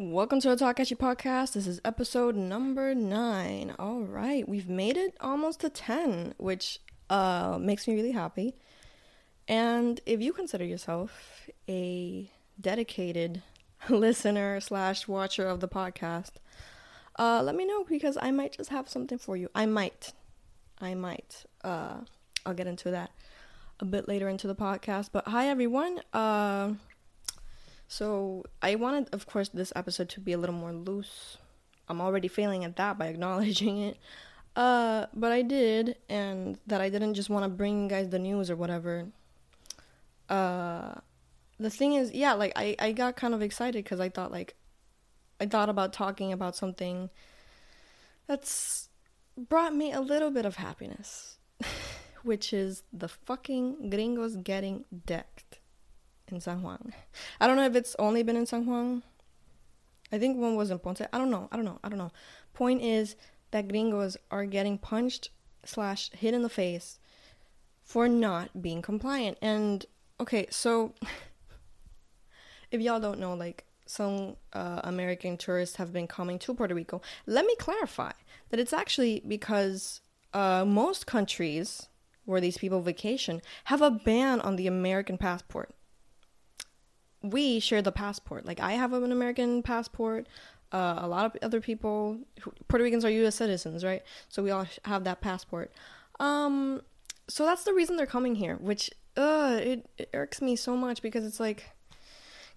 Welcome 0.00 0.40
to 0.42 0.54
the 0.54 0.64
Takashi 0.64 0.96
podcast. 0.96 1.54
This 1.54 1.66
is 1.66 1.80
episode 1.84 2.36
number 2.36 2.94
nine. 2.94 3.74
All 3.80 4.02
right, 4.02 4.48
we've 4.48 4.68
made 4.68 4.96
it 4.96 5.16
almost 5.20 5.58
to 5.62 5.70
10, 5.70 6.34
which 6.36 6.78
uh, 7.10 7.58
makes 7.60 7.88
me 7.88 7.96
really 7.96 8.12
happy. 8.12 8.54
And 9.48 10.00
if 10.06 10.20
you 10.20 10.32
consider 10.32 10.64
yourself 10.64 11.50
a 11.68 12.30
dedicated 12.60 13.42
listener 13.88 14.60
slash 14.60 15.08
watcher 15.08 15.48
of 15.48 15.58
the 15.58 15.66
podcast, 15.66 16.34
uh, 17.18 17.42
let 17.42 17.56
me 17.56 17.64
know 17.64 17.82
because 17.82 18.16
I 18.22 18.30
might 18.30 18.52
just 18.52 18.70
have 18.70 18.88
something 18.88 19.18
for 19.18 19.36
you. 19.36 19.50
I 19.52 19.66
might. 19.66 20.12
I 20.80 20.94
might. 20.94 21.44
Uh, 21.64 22.02
I'll 22.46 22.54
get 22.54 22.68
into 22.68 22.92
that 22.92 23.10
a 23.80 23.84
bit 23.84 24.06
later 24.06 24.28
into 24.28 24.46
the 24.46 24.54
podcast. 24.54 25.08
But 25.10 25.26
hi, 25.26 25.48
everyone. 25.48 25.98
Uh, 26.12 26.74
so 27.88 28.44
I 28.60 28.74
wanted, 28.74 29.08
of 29.12 29.26
course, 29.26 29.48
this 29.48 29.72
episode 29.74 30.10
to 30.10 30.20
be 30.20 30.32
a 30.32 30.38
little 30.38 30.54
more 30.54 30.72
loose. 30.72 31.38
I'm 31.88 32.02
already 32.02 32.28
failing 32.28 32.64
at 32.64 32.76
that 32.76 32.98
by 32.98 33.06
acknowledging 33.08 33.78
it. 33.78 33.96
Uh, 34.54 35.06
but 35.14 35.32
I 35.32 35.42
did, 35.42 35.96
and 36.08 36.58
that 36.66 36.80
I 36.80 36.90
didn't 36.90 37.14
just 37.14 37.30
want 37.30 37.44
to 37.44 37.48
bring 37.48 37.84
you 37.84 37.88
guys 37.88 38.10
the 38.10 38.18
news 38.18 38.50
or 38.50 38.56
whatever. 38.56 39.06
Uh, 40.28 40.94
the 41.58 41.70
thing 41.70 41.94
is, 41.94 42.12
yeah, 42.12 42.34
like 42.34 42.52
I, 42.56 42.76
I 42.78 42.92
got 42.92 43.16
kind 43.16 43.34
of 43.34 43.40
excited 43.40 43.82
because 43.84 44.00
I 44.00 44.10
thought 44.10 44.30
like, 44.30 44.54
I 45.40 45.46
thought 45.46 45.70
about 45.70 45.92
talking 45.92 46.32
about 46.32 46.56
something 46.56 47.08
that's 48.26 48.88
brought 49.36 49.74
me 49.74 49.92
a 49.92 50.00
little 50.00 50.30
bit 50.30 50.44
of 50.44 50.56
happiness, 50.56 51.38
which 52.22 52.52
is 52.52 52.82
the 52.92 53.08
fucking 53.08 53.88
gringos 53.88 54.36
getting 54.36 54.84
decked 55.06 55.47
in 56.32 56.40
San 56.40 56.62
Juan. 56.62 56.92
I 57.40 57.46
don't 57.46 57.56
know 57.56 57.66
if 57.66 57.76
it's 57.76 57.96
only 57.98 58.22
been 58.22 58.36
in 58.36 58.46
San 58.46 58.66
Juan. 58.66 59.02
I 60.10 60.18
think 60.18 60.38
one 60.38 60.56
was 60.56 60.70
in 60.70 60.78
Ponce. 60.78 61.02
I 61.12 61.18
don't 61.18 61.30
know. 61.30 61.48
I 61.52 61.56
don't 61.56 61.64
know. 61.64 61.78
I 61.84 61.88
don't 61.88 61.98
know. 61.98 62.12
Point 62.54 62.82
is 62.82 63.16
that 63.50 63.68
gringos 63.68 64.16
are 64.30 64.46
getting 64.46 64.78
punched 64.78 65.30
slash 65.64 66.10
hit 66.12 66.34
in 66.34 66.42
the 66.42 66.48
face 66.48 66.98
for 67.82 68.08
not 68.08 68.62
being 68.62 68.82
compliant. 68.82 69.38
And 69.42 69.84
okay, 70.20 70.46
so 70.50 70.94
if 72.70 72.80
y'all 72.80 73.00
don't 73.00 73.20
know, 73.20 73.34
like 73.34 73.64
some 73.86 74.36
uh, 74.52 74.80
American 74.84 75.36
tourists 75.36 75.76
have 75.76 75.92
been 75.92 76.06
coming 76.06 76.38
to 76.40 76.54
Puerto 76.54 76.74
Rico, 76.74 77.00
let 77.26 77.46
me 77.46 77.54
clarify 77.56 78.12
that 78.50 78.60
it's 78.60 78.72
actually 78.72 79.22
because 79.26 80.00
uh, 80.34 80.64
most 80.66 81.06
countries 81.06 81.88
where 82.24 82.40
these 82.40 82.58
people 82.58 82.82
vacation 82.82 83.40
have 83.64 83.80
a 83.80 83.90
ban 83.90 84.40
on 84.42 84.56
the 84.56 84.66
American 84.66 85.16
passport 85.16 85.70
we 87.22 87.60
share 87.60 87.82
the 87.82 87.92
passport. 87.92 88.46
Like 88.46 88.60
I 88.60 88.72
have 88.72 88.92
an 88.92 89.12
American 89.12 89.62
passport. 89.62 90.26
Uh, 90.70 90.98
a 90.98 91.08
lot 91.08 91.24
of 91.24 91.36
other 91.42 91.60
people, 91.60 92.18
Puerto 92.68 92.84
Ricans 92.84 93.04
are 93.04 93.10
U.S. 93.10 93.36
citizens, 93.36 93.84
right? 93.84 94.02
So 94.28 94.42
we 94.42 94.50
all 94.50 94.66
have 94.84 95.04
that 95.04 95.20
passport. 95.20 95.72
Um, 96.20 96.82
so 97.26 97.44
that's 97.44 97.64
the 97.64 97.72
reason 97.72 97.96
they're 97.96 98.06
coming 98.06 98.34
here. 98.34 98.56
Which, 98.56 98.90
uh, 99.16 99.58
it, 99.60 99.88
it 99.96 100.10
irks 100.12 100.42
me 100.42 100.56
so 100.56 100.76
much 100.76 101.00
because 101.00 101.24
it's 101.24 101.40
like, 101.40 101.70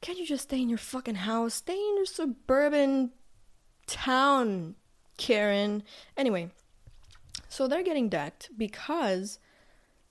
can't 0.01 0.17
you 0.17 0.25
just 0.25 0.43
stay 0.43 0.61
in 0.61 0.67
your 0.67 0.77
fucking 0.77 1.15
house? 1.15 1.53
Stay 1.53 1.75
in 1.75 1.95
your 1.95 2.05
suburban 2.05 3.11
town, 3.87 4.75
Karen. 5.17 5.83
Anyway, 6.17 6.49
so 7.47 7.67
they're 7.67 7.83
getting 7.83 8.09
decked 8.09 8.49
because 8.57 9.39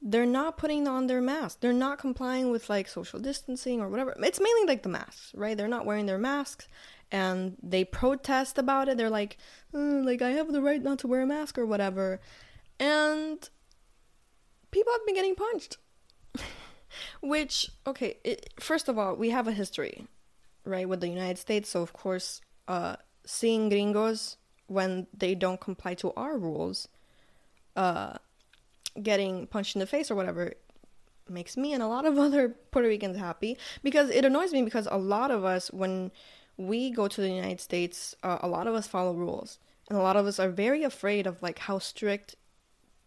they're 0.03 0.27
not 0.27 0.57
putting 0.57 0.89
on 0.89 1.07
their 1.07 1.21
mask. 1.21 1.61
They're 1.61 1.73
not 1.73 1.99
complying 1.99 2.51
with 2.51 2.71
like 2.71 2.89
social 2.89 3.19
distancing 3.19 3.81
or 3.81 3.89
whatever. 3.89 4.15
It's 4.23 4.41
mainly 4.41 4.67
like 4.67 4.83
the 4.83 4.89
masks, 4.89 5.33
right? 5.35 5.57
They're 5.57 5.69
not 5.69 5.85
wearing 5.85 6.07
their 6.07 6.19
masks 6.19 6.69
and 7.13 7.57
they 7.63 7.85
protest 7.85 8.57
about 8.57 8.89
it. 8.89 8.97
They're 8.97 9.11
like, 9.11 9.37
mm, 9.75 10.05
like 10.05 10.23
I 10.23 10.31
have 10.31 10.53
the 10.53 10.63
right 10.63 10.83
not 10.83 11.01
to 11.01 11.07
wear 11.07 11.23
a 11.23 11.27
mask 11.27 11.59
or 11.59 11.67
whatever. 11.67 12.21
And 12.79 13.49
people 14.71 14.93
have 14.93 15.05
been 15.07 15.15
getting 15.15 15.35
punched. 15.35 15.77
Which, 17.21 17.71
okay, 17.87 18.17
it, 18.25 18.55
first 18.59 18.89
of 18.89 18.99
all, 18.99 19.15
we 19.15 19.31
have 19.31 19.47
a 19.47 19.53
history, 19.53 20.07
right, 20.65 20.89
with 20.89 21.01
the 21.01 21.09
United 21.09 21.39
States. 21.39 21.69
So, 21.69 21.83
of 21.83 21.93
course, 21.93 22.41
uh, 22.67 22.97
seeing 23.25 23.69
gringos 23.69 24.39
when 24.67 25.07
they 25.17 25.35
don't 25.35 25.61
comply 25.61 25.95
to 25.95 26.13
our 26.15 26.37
rules, 26.39 26.89
uh, 27.77 28.15
getting 29.03 29.47
punched 29.47 29.77
in 29.77 29.81
the 29.81 29.87
face 29.87 30.11
or 30.11 30.15
whatever 30.15 30.55
makes 31.29 31.57
me 31.57 31.73
and 31.73 31.83
a 31.83 31.87
lot 31.87 32.05
of 32.05 32.19
other 32.27 32.49
Puerto 32.49 32.89
Ricans 32.89 33.17
happy 33.17 33.57
because 33.83 34.11
it 34.11 34.25
annoys 34.25 34.53
me 34.53 34.63
because 34.63 34.89
a 34.91 34.99
lot 34.99 35.31
of 35.31 35.45
us 35.45 35.71
when 35.71 36.11
we 36.57 36.91
go 36.91 37.09
to 37.09 37.21
the 37.21 37.31
United 37.31 37.61
States 37.61 38.15
uh, 38.23 38.39
a 38.41 38.49
lot 38.49 38.67
of 38.67 38.75
us 38.75 38.87
follow 38.87 39.15
rules. 39.15 39.59
And 39.89 39.99
a 39.99 40.03
lot 40.03 40.17
of 40.17 40.27
us 40.27 40.39
are 40.39 40.51
very 40.51 40.85
afraid 40.85 41.27
of 41.27 41.43
like 41.43 41.59
how 41.59 41.79
strict 41.79 42.37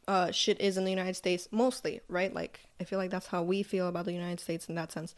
uh, 0.05 0.31
shit 0.31 0.59
is 0.59 0.77
in 0.77 0.83
the 0.83 0.89
United 0.89 1.15
States 1.15 1.47
mostly 1.51 2.01
right? 2.07 2.33
Like 2.33 2.61
I 2.79 2.83
feel 2.83 2.99
like 2.99 3.11
that's 3.11 3.27
how 3.27 3.43
we 3.43 3.63
feel 3.63 3.87
about 3.87 4.05
the 4.05 4.13
United 4.13 4.39
States 4.39 4.67
in 4.67 4.75
that 4.75 4.91
sense. 4.91 5.15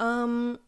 Um 0.00 0.58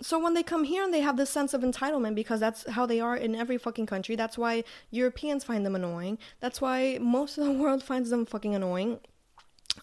so 0.00 0.18
when 0.18 0.34
they 0.34 0.42
come 0.42 0.64
here 0.64 0.84
and 0.84 0.94
they 0.94 1.00
have 1.00 1.16
this 1.16 1.30
sense 1.30 1.54
of 1.54 1.62
entitlement 1.62 2.14
because 2.14 2.38
that's 2.40 2.68
how 2.70 2.86
they 2.86 3.00
are 3.00 3.16
in 3.16 3.34
every 3.34 3.58
fucking 3.58 3.86
country 3.86 4.14
that's 4.14 4.38
why 4.38 4.62
europeans 4.90 5.44
find 5.44 5.66
them 5.66 5.74
annoying. 5.74 6.18
That's 6.40 6.60
why 6.60 6.98
most 7.00 7.38
of 7.38 7.44
the 7.44 7.52
world 7.62 7.82
finds 7.82 8.10
them 8.10 8.26
fucking 8.26 8.54
annoying. 8.54 9.00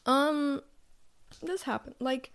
Um 0.05 0.61
this 1.41 1.63
happened 1.63 1.95
like 1.99 2.31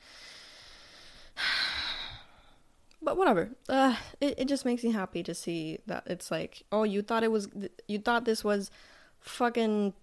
but 3.02 3.16
whatever. 3.16 3.50
Uh 3.68 3.96
it, 4.20 4.40
it 4.40 4.48
just 4.48 4.64
makes 4.64 4.84
me 4.84 4.92
happy 4.92 5.22
to 5.22 5.34
see 5.34 5.78
that 5.86 6.04
it's 6.06 6.30
like 6.30 6.62
oh 6.70 6.82
you 6.82 7.00
thought 7.00 7.24
it 7.24 7.32
was 7.32 7.48
you 7.88 7.98
thought 7.98 8.24
this 8.24 8.44
was 8.44 8.70
fucking 9.20 9.94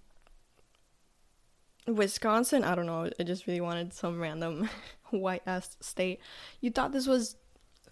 wisconsin? 1.88 2.64
I 2.64 2.76
don't 2.76 2.86
know. 2.86 3.10
I 3.20 3.24
just 3.24 3.48
really 3.48 3.62
wanted 3.62 3.94
some 3.94 4.20
random 4.20 4.70
white 5.12 5.44
ass 5.46 5.78
state. 5.80 6.20
You 6.60 6.72
thought 6.72 6.92
this 6.92 7.08
was 7.08 7.36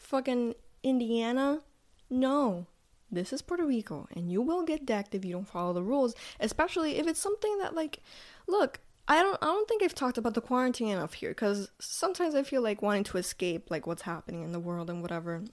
fucking 0.05 0.55
Indiana? 0.83 1.61
No. 2.09 2.67
This 3.11 3.31
is 3.31 3.41
Puerto 3.41 3.65
Rico, 3.65 4.07
and 4.15 4.31
you 4.31 4.41
will 4.41 4.63
get 4.63 4.85
decked 4.85 5.15
if 5.15 5.23
you 5.23 5.33
don't 5.33 5.47
follow 5.47 5.73
the 5.73 5.83
rules, 5.83 6.15
especially 6.39 6.97
if 6.97 7.07
it's 7.07 7.19
something 7.19 7.57
that 7.59 7.75
like 7.75 7.99
look, 8.47 8.79
I 9.07 9.21
don't 9.21 9.37
I 9.41 9.45
don't 9.45 9.67
think 9.67 9.83
I've 9.83 9.95
talked 9.95 10.17
about 10.17 10.33
the 10.33 10.41
quarantine 10.41 10.89
enough 10.89 11.13
here 11.13 11.33
cuz 11.33 11.69
sometimes 11.79 12.33
I 12.35 12.43
feel 12.43 12.61
like 12.61 12.81
wanting 12.81 13.03
to 13.05 13.17
escape 13.17 13.69
like 13.69 13.85
what's 13.85 14.01
happening 14.01 14.43
in 14.43 14.51
the 14.51 14.59
world 14.59 14.89
and 14.89 15.01
whatever. 15.01 15.43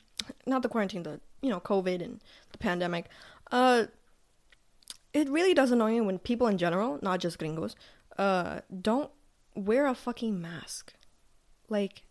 Not 0.47 0.63
the 0.63 0.69
quarantine, 0.69 1.03
the 1.03 1.21
you 1.43 1.51
know, 1.51 1.61
COVID 1.61 2.03
and 2.03 2.21
the 2.53 2.59
pandemic. 2.59 3.09
Uh 3.51 3.87
it 5.13 5.29
really 5.29 5.53
does 5.53 5.71
annoy 5.71 5.91
me 5.93 6.01
when 6.01 6.19
people 6.19 6.47
in 6.47 6.57
general, 6.57 6.99
not 7.03 7.21
just 7.21 7.39
gringos, 7.39 7.77
uh 8.17 8.61
don't 8.81 9.11
wear 9.55 9.87
a 9.87 9.95
fucking 9.95 10.41
mask. 10.41 10.95
Like 11.69 12.03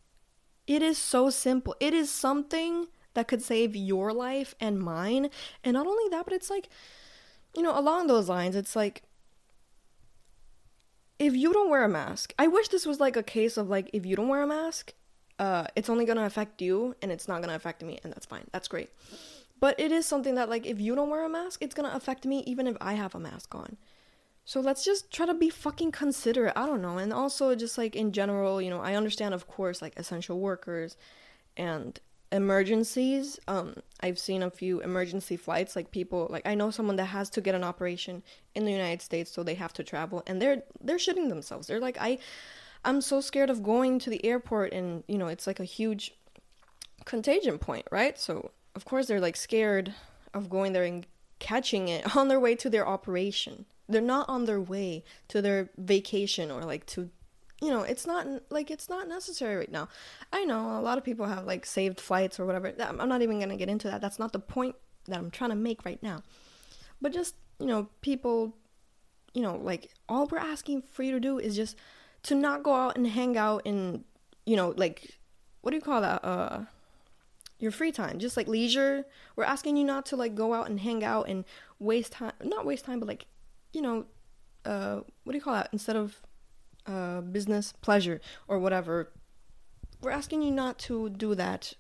it 0.72 0.82
is 0.82 0.98
so 0.98 1.30
simple. 1.30 1.76
It 1.82 1.94
is 1.94 2.10
something 2.10 2.88
that 3.14 3.28
could 3.28 3.42
save 3.42 3.76
your 3.76 4.14
life 4.14 4.56
and 4.58 4.80
mine. 4.80 5.30
And 5.66 5.74
not 5.74 5.86
only 5.86 6.10
that, 6.12 6.24
but 6.24 6.34
it's 6.34 6.50
like, 6.50 6.70
you 7.54 7.62
know, 7.62 7.78
along 7.78 8.08
those 8.08 8.30
lines, 8.30 8.56
it's 8.56 8.74
like, 8.74 9.04
if 11.20 11.36
you 11.36 11.52
don't 11.52 11.70
wear 11.70 11.84
a 11.84 11.90
mask, 11.90 12.34
I 12.40 12.48
wish 12.48 12.70
this 12.70 12.86
was 12.86 13.02
like 13.02 13.18
a 13.18 13.22
case 13.22 13.58
of 13.58 13.68
like, 13.68 13.90
if 13.92 14.06
you 14.06 14.16
don't 14.16 14.30
wear 14.30 14.44
a 14.44 14.48
mask, 14.48 14.94
uh, 15.40 15.68
it's 15.76 15.90
only 15.90 16.06
gonna 16.06 16.26
affect 16.26 16.62
you 16.62 16.96
and 17.02 17.12
it's 17.12 17.28
not 17.28 17.42
gonna 17.42 17.56
affect 17.56 17.84
me, 17.84 18.00
and 18.06 18.14
that's 18.14 18.26
fine. 18.26 18.48
That's 18.54 18.70
great. 18.70 18.92
But 19.60 19.78
it 19.78 19.92
is 19.92 20.06
something 20.06 20.36
that, 20.36 20.50
like, 20.50 20.66
if 20.66 20.80
you 20.80 20.96
don't 20.96 21.10
wear 21.10 21.26
a 21.26 21.30
mask, 21.30 21.62
it's 21.62 21.76
gonna 21.76 21.92
affect 21.94 22.26
me 22.26 22.44
even 22.48 22.66
if 22.66 22.78
I 22.80 22.94
have 22.94 23.14
a 23.14 23.20
mask 23.20 23.54
on. 23.54 23.76
So 24.46 24.60
let's 24.60 24.84
just 24.84 25.12
try 25.12 25.26
to 25.26 25.34
be 25.34 25.50
fucking 25.50 25.92
considerate. 25.92 26.54
I 26.56 26.66
don't 26.66 26.82
know. 26.82 26.98
And 26.98 27.14
also, 27.14 27.56
just 27.56 27.78
like 27.78 27.96
in 27.96 28.12
general, 28.12 28.62
you 28.62 28.70
know, 28.70 28.82
I 28.82 28.96
understand, 28.96 29.34
of 29.34 29.48
course, 29.48 29.82
like 29.82 29.94
essential 29.98 30.40
workers 30.40 30.98
and 31.56 32.00
emergencies. 32.32 33.40
Um, 33.48 33.76
I've 34.02 34.18
seen 34.18 34.42
a 34.42 34.50
few 34.50 34.82
emergency 34.82 35.38
flights, 35.38 35.76
like 35.76 35.92
people, 35.92 36.28
like 36.30 36.48
I 36.48 36.56
know 36.56 36.72
someone 36.72 36.96
that 36.96 37.06
has 37.06 37.30
to 37.32 37.42
get 37.42 37.56
an 37.56 37.64
operation 37.64 38.24
in 38.56 38.66
the 38.66 38.72
United 38.72 39.02
States, 39.02 39.32
so 39.32 39.44
they 39.44 39.56
have 39.56 39.74
to 39.74 39.84
travel, 39.84 40.24
and 40.26 40.42
they're 40.42 40.64
they're 40.82 40.98
shitting 40.98 41.30
themselves. 41.30 41.68
They're 41.68 41.80
like, 41.80 41.98
I, 42.00 42.18
I'm 42.84 43.02
so 43.02 43.22
scared 43.22 43.50
of 43.50 43.64
going 43.64 44.00
to 44.00 44.10
the 44.10 44.26
airport, 44.26 44.74
and 44.74 45.04
you 45.08 45.18
know, 45.18 45.28
it's 45.28 45.46
like 45.46 45.60
a 45.60 45.66
huge 45.66 46.14
contagion 47.06 47.58
point, 47.58 47.88
right? 47.92 48.18
So 48.20 48.52
of 48.76 48.86
course 48.86 49.08
they're 49.08 49.20
like 49.20 49.36
scared 49.36 49.94
of 50.34 50.50
going 50.50 50.74
there 50.74 50.84
and 50.84 51.06
catching 51.40 51.88
it 51.88 52.16
on 52.18 52.28
their 52.28 52.40
way 52.40 52.56
to 52.56 52.70
their 52.70 52.88
operation 52.88 53.66
they're 53.92 54.02
not 54.02 54.28
on 54.30 54.46
their 54.46 54.62
way 54.62 55.04
to 55.28 55.42
their 55.42 55.70
vacation 55.78 56.52
or 56.52 56.62
like 56.62 56.86
to 56.86 57.10
you 57.62 57.70
know 57.70 57.82
it's 57.82 58.08
not 58.08 58.26
like 58.50 58.72
it's 58.72 58.90
not 58.90 59.08
necessary 59.08 59.56
right 59.56 59.72
now. 59.72 59.88
I 60.34 60.46
know 60.46 60.80
a 60.80 60.82
lot 60.82 60.98
of 60.98 61.04
people 61.04 61.26
have 61.28 61.46
like 61.46 61.66
saved 61.66 62.00
flights 62.00 62.40
or 62.40 62.46
whatever. 62.46 62.74
I'm 62.80 63.10
not 63.10 63.22
even 63.22 63.40
gonna 63.40 63.58
get 63.58 63.70
into 63.70 63.88
that. 63.90 64.02
That's 64.02 64.20
not 64.20 64.34
the 64.34 64.40
point 64.40 64.76
that 65.06 65.18
i'm 65.18 65.32
trying 65.32 65.50
to 65.50 65.56
make 65.56 65.84
right 65.84 66.02
now. 66.04 66.22
But 67.02 67.14
just 67.14 67.36
you 67.60 67.68
know 67.68 67.90
people 68.02 68.56
you 69.34 69.42
know 69.42 69.56
like 69.56 69.92
all 70.10 70.28
we're 70.28 70.38
asking 70.38 70.84
for 70.92 71.04
you 71.04 71.12
to 71.12 71.20
do 71.20 71.40
is 71.40 71.56
just 71.56 71.76
to 72.24 72.36
not 72.36 72.64
go 72.64 72.74
out 72.74 72.96
and 72.98 73.08
hang 73.08 73.38
out 73.38 73.64
in 73.66 74.04
you 74.46 74.56
know 74.56 74.74
like 74.78 75.20
what 75.62 75.72
do 75.72 75.78
you 75.78 75.82
call 75.82 76.02
that? 76.02 76.24
Uh 76.24 76.66
your 77.62 77.72
free 77.72 77.92
time, 77.92 78.18
just 78.18 78.36
like 78.36 78.48
leisure. 78.48 79.06
We're 79.36 79.44
asking 79.44 79.78
you 79.78 79.84
not 79.84 80.06
to 80.08 80.16
like 80.16 80.36
go 80.36 80.54
out 80.54 80.68
and 80.68 80.80
hang 80.80 81.04
out 81.04 81.30
and 81.30 81.46
waste 81.80 82.14
time, 82.14 82.34
not 82.44 82.66
waste 82.66 82.86
time, 82.86 83.00
but 83.00 83.08
like, 83.08 83.28
you 83.74 83.82
know, 83.82 84.06
uh, 84.66 85.02
what 85.24 85.34
do 85.34 85.38
you 85.38 85.44
call 85.44 85.56
that? 85.56 85.70
Instead 85.72 85.96
of 85.96 86.22
uh, 86.86 87.22
business, 87.22 87.74
pleasure, 87.82 88.20
or 88.48 88.60
whatever. 88.60 89.12
We're 90.02 90.12
asking 90.12 90.42
you 90.42 90.52
not 90.52 90.80
to 90.80 91.10
do 91.10 91.36
that. 91.36 91.74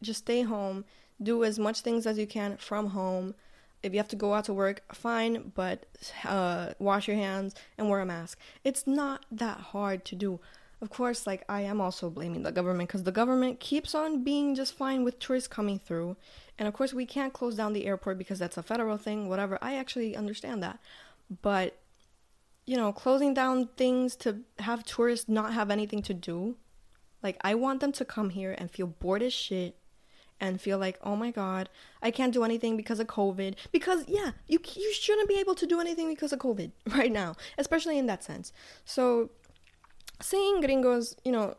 Just 0.00 0.20
stay 0.20 0.42
home, 0.42 0.84
do 1.22 1.44
as 1.44 1.58
much 1.58 1.80
things 1.80 2.06
as 2.06 2.18
you 2.18 2.26
can 2.26 2.56
from 2.56 2.88
home. 2.88 3.34
If 3.82 3.92
you 3.92 3.98
have 3.98 4.08
to 4.08 4.16
go 4.16 4.34
out 4.34 4.44
to 4.44 4.54
work, 4.54 4.82
fine, 4.94 5.52
but 5.54 5.86
uh, 6.24 6.74
wash 6.78 7.08
your 7.08 7.16
hands 7.16 7.54
and 7.78 7.88
wear 7.88 8.00
a 8.00 8.06
mask. 8.06 8.38
It's 8.64 8.86
not 8.86 9.26
that 9.30 9.58
hard 9.58 10.04
to 10.06 10.16
do 10.16 10.40
of 10.82 10.90
course, 10.90 11.28
like 11.28 11.44
I 11.48 11.60
am 11.60 11.80
also 11.80 12.10
blaming 12.10 12.42
the 12.42 12.50
government 12.50 12.88
because 12.88 13.04
the 13.04 13.12
government 13.12 13.60
keeps 13.60 13.94
on 13.94 14.24
being 14.24 14.56
just 14.56 14.76
fine 14.76 15.04
with 15.04 15.20
tourists 15.20 15.46
coming 15.46 15.78
through. 15.78 16.16
And 16.58 16.66
of 16.66 16.74
course, 16.74 16.92
we 16.92 17.06
can't 17.06 17.32
close 17.32 17.54
down 17.54 17.72
the 17.72 17.86
airport 17.86 18.18
because 18.18 18.40
that's 18.40 18.56
a 18.56 18.64
federal 18.64 18.96
thing, 18.96 19.28
whatever. 19.28 19.58
I 19.62 19.76
actually 19.76 20.16
understand 20.16 20.60
that. 20.64 20.80
But, 21.40 21.78
you 22.66 22.76
know, 22.76 22.92
closing 22.92 23.32
down 23.32 23.68
things 23.76 24.16
to 24.16 24.40
have 24.58 24.84
tourists 24.84 25.28
not 25.28 25.54
have 25.54 25.70
anything 25.70 26.02
to 26.02 26.14
do, 26.14 26.56
like, 27.22 27.36
I 27.42 27.54
want 27.54 27.80
them 27.80 27.92
to 27.92 28.04
come 28.04 28.30
here 28.30 28.54
and 28.58 28.68
feel 28.68 28.88
bored 28.88 29.22
as 29.22 29.32
shit 29.32 29.76
and 30.40 30.60
feel 30.60 30.76
like, 30.76 30.98
oh 31.04 31.14
my 31.14 31.30
god, 31.30 31.68
I 32.02 32.10
can't 32.10 32.34
do 32.34 32.42
anything 32.42 32.76
because 32.76 32.98
of 32.98 33.06
COVID. 33.06 33.54
Because 33.70 34.04
yeah, 34.08 34.32
you 34.48 34.58
you 34.74 34.92
shouldn't 34.92 35.28
be 35.28 35.38
able 35.38 35.54
to 35.54 35.66
do 35.66 35.80
anything 35.80 36.08
because 36.08 36.32
of 36.32 36.40
COVID 36.40 36.72
right 36.88 37.12
now, 37.12 37.36
especially 37.56 37.96
in 37.96 38.06
that 38.06 38.24
sense. 38.24 38.52
So 38.84 39.30
seeing 40.20 40.60
gringos, 40.60 41.16
you 41.24 41.32
know, 41.32 41.56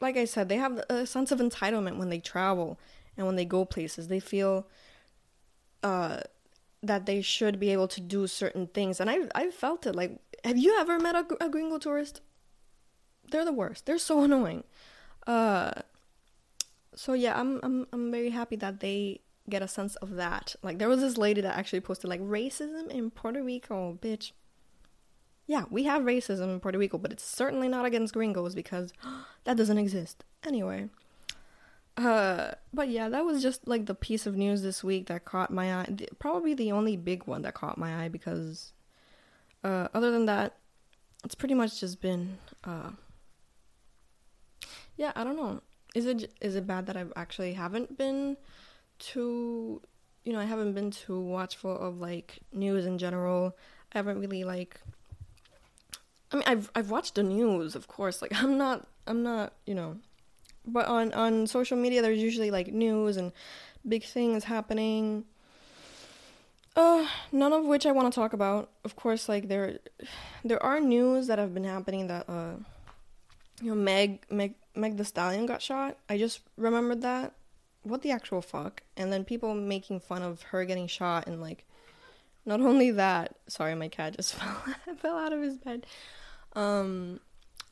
like 0.00 0.16
I 0.16 0.24
said, 0.24 0.48
they 0.48 0.56
have 0.56 0.82
a 0.90 1.06
sense 1.06 1.32
of 1.32 1.38
entitlement 1.38 1.96
when 1.96 2.10
they 2.10 2.18
travel 2.18 2.78
and 3.16 3.26
when 3.26 3.36
they 3.36 3.44
go 3.44 3.64
places. 3.64 4.08
They 4.08 4.20
feel 4.20 4.66
uh, 5.82 6.20
that 6.82 7.06
they 7.06 7.22
should 7.22 7.58
be 7.58 7.70
able 7.70 7.88
to 7.88 8.00
do 8.00 8.26
certain 8.26 8.66
things, 8.68 9.00
and 9.00 9.08
I've 9.08 9.30
I've 9.34 9.54
felt 9.54 9.86
it. 9.86 9.94
Like, 9.94 10.20
have 10.44 10.58
you 10.58 10.78
ever 10.78 10.98
met 10.98 11.14
a, 11.14 11.44
a 11.44 11.48
gringo 11.48 11.78
tourist? 11.78 12.20
They're 13.30 13.44
the 13.44 13.52
worst. 13.52 13.86
They're 13.86 13.98
so 13.98 14.22
annoying. 14.24 14.64
Uh, 15.26 15.72
so 16.94 17.12
yeah, 17.14 17.38
I'm 17.38 17.60
I'm 17.62 17.86
I'm 17.92 18.10
very 18.10 18.30
happy 18.30 18.56
that 18.56 18.80
they 18.80 19.20
get 19.48 19.62
a 19.62 19.68
sense 19.68 19.96
of 19.96 20.16
that. 20.16 20.56
Like, 20.62 20.78
there 20.78 20.88
was 20.88 21.00
this 21.00 21.16
lady 21.16 21.40
that 21.40 21.56
actually 21.56 21.80
posted 21.80 22.10
like 22.10 22.20
racism 22.20 22.88
in 22.90 23.10
Puerto 23.10 23.42
Rico, 23.42 23.96
bitch 24.02 24.32
yeah, 25.46 25.64
we 25.70 25.84
have 25.84 26.02
racism 26.02 26.52
in 26.52 26.60
Puerto 26.60 26.78
Rico, 26.78 26.98
but 26.98 27.12
it's 27.12 27.24
certainly 27.24 27.68
not 27.68 27.86
against 27.86 28.14
gringos 28.14 28.54
because 28.54 28.92
that 29.44 29.56
doesn't 29.56 29.78
exist. 29.78 30.24
Anyway. 30.44 30.88
Uh, 31.96 32.52
but 32.74 32.88
yeah, 32.88 33.08
that 33.08 33.24
was 33.24 33.42
just 33.42 33.66
like 33.66 33.86
the 33.86 33.94
piece 33.94 34.26
of 34.26 34.36
news 34.36 34.62
this 34.62 34.84
week 34.84 35.06
that 35.06 35.24
caught 35.24 35.50
my 35.50 35.72
eye. 35.72 35.96
Probably 36.18 36.52
the 36.52 36.72
only 36.72 36.96
big 36.96 37.26
one 37.26 37.42
that 37.42 37.54
caught 37.54 37.78
my 37.78 38.04
eye 38.04 38.08
because, 38.08 38.72
uh, 39.64 39.88
other 39.94 40.10
than 40.10 40.26
that, 40.26 40.56
it's 41.24 41.34
pretty 41.34 41.54
much 41.54 41.80
just 41.80 42.02
been, 42.02 42.36
uh, 42.64 42.90
yeah, 44.96 45.12
I 45.16 45.24
don't 45.24 45.36
know. 45.36 45.62
Is 45.94 46.04
it 46.04 46.30
is 46.42 46.54
it 46.54 46.66
bad 46.66 46.86
that 46.86 46.96
I 46.98 47.06
actually 47.16 47.54
haven't 47.54 47.96
been 47.96 48.36
too, 48.98 49.80
you 50.24 50.34
know, 50.34 50.40
I 50.40 50.44
haven't 50.44 50.74
been 50.74 50.90
too 50.90 51.18
watchful 51.18 51.78
of 51.78 51.98
like 51.98 52.40
news 52.52 52.84
in 52.84 52.98
general. 52.98 53.56
I 53.94 53.98
haven't 53.98 54.20
really 54.20 54.44
like 54.44 54.78
I 56.32 56.36
mean, 56.36 56.44
I've 56.46 56.70
I've 56.74 56.90
watched 56.90 57.14
the 57.14 57.22
news, 57.22 57.74
of 57.74 57.88
course. 57.88 58.22
Like 58.22 58.32
I'm 58.42 58.58
not 58.58 58.86
I'm 59.06 59.22
not 59.22 59.52
you 59.66 59.74
know, 59.74 59.98
but 60.66 60.86
on 60.86 61.12
on 61.12 61.46
social 61.46 61.76
media 61.76 62.02
there's 62.02 62.18
usually 62.18 62.50
like 62.50 62.68
news 62.72 63.16
and 63.16 63.32
big 63.86 64.04
things 64.04 64.44
happening. 64.44 65.24
Uh, 66.74 67.06
none 67.32 67.54
of 67.54 67.64
which 67.64 67.86
I 67.86 67.92
want 67.92 68.12
to 68.12 68.14
talk 68.14 68.34
about. 68.34 68.70
Of 68.84 68.96
course, 68.96 69.30
like 69.30 69.48
there, 69.48 69.78
there 70.44 70.62
are 70.62 70.78
news 70.78 71.26
that 71.28 71.38
have 71.38 71.54
been 71.54 71.64
happening 71.64 72.06
that 72.08 72.28
uh, 72.28 72.56
you 73.62 73.70
know, 73.70 73.74
Meg 73.74 74.26
Meg 74.30 74.54
Meg 74.74 74.96
the 74.96 75.04
Stallion 75.04 75.46
got 75.46 75.62
shot. 75.62 75.96
I 76.08 76.18
just 76.18 76.40
remembered 76.56 77.02
that. 77.02 77.32
What 77.82 78.02
the 78.02 78.10
actual 78.10 78.42
fuck? 78.42 78.82
And 78.96 79.12
then 79.12 79.24
people 79.24 79.54
making 79.54 80.00
fun 80.00 80.22
of 80.22 80.42
her 80.42 80.64
getting 80.64 80.88
shot 80.88 81.26
and 81.26 81.40
like 81.40 81.64
not 82.46 82.60
only 82.60 82.92
that, 82.92 83.36
sorry, 83.48 83.74
my 83.74 83.88
cat 83.88 84.16
just 84.16 84.34
fell 84.36 84.56
fell 84.96 85.18
out 85.18 85.32
of 85.32 85.42
his 85.42 85.58
bed. 85.58 85.86
Um, 86.54 87.20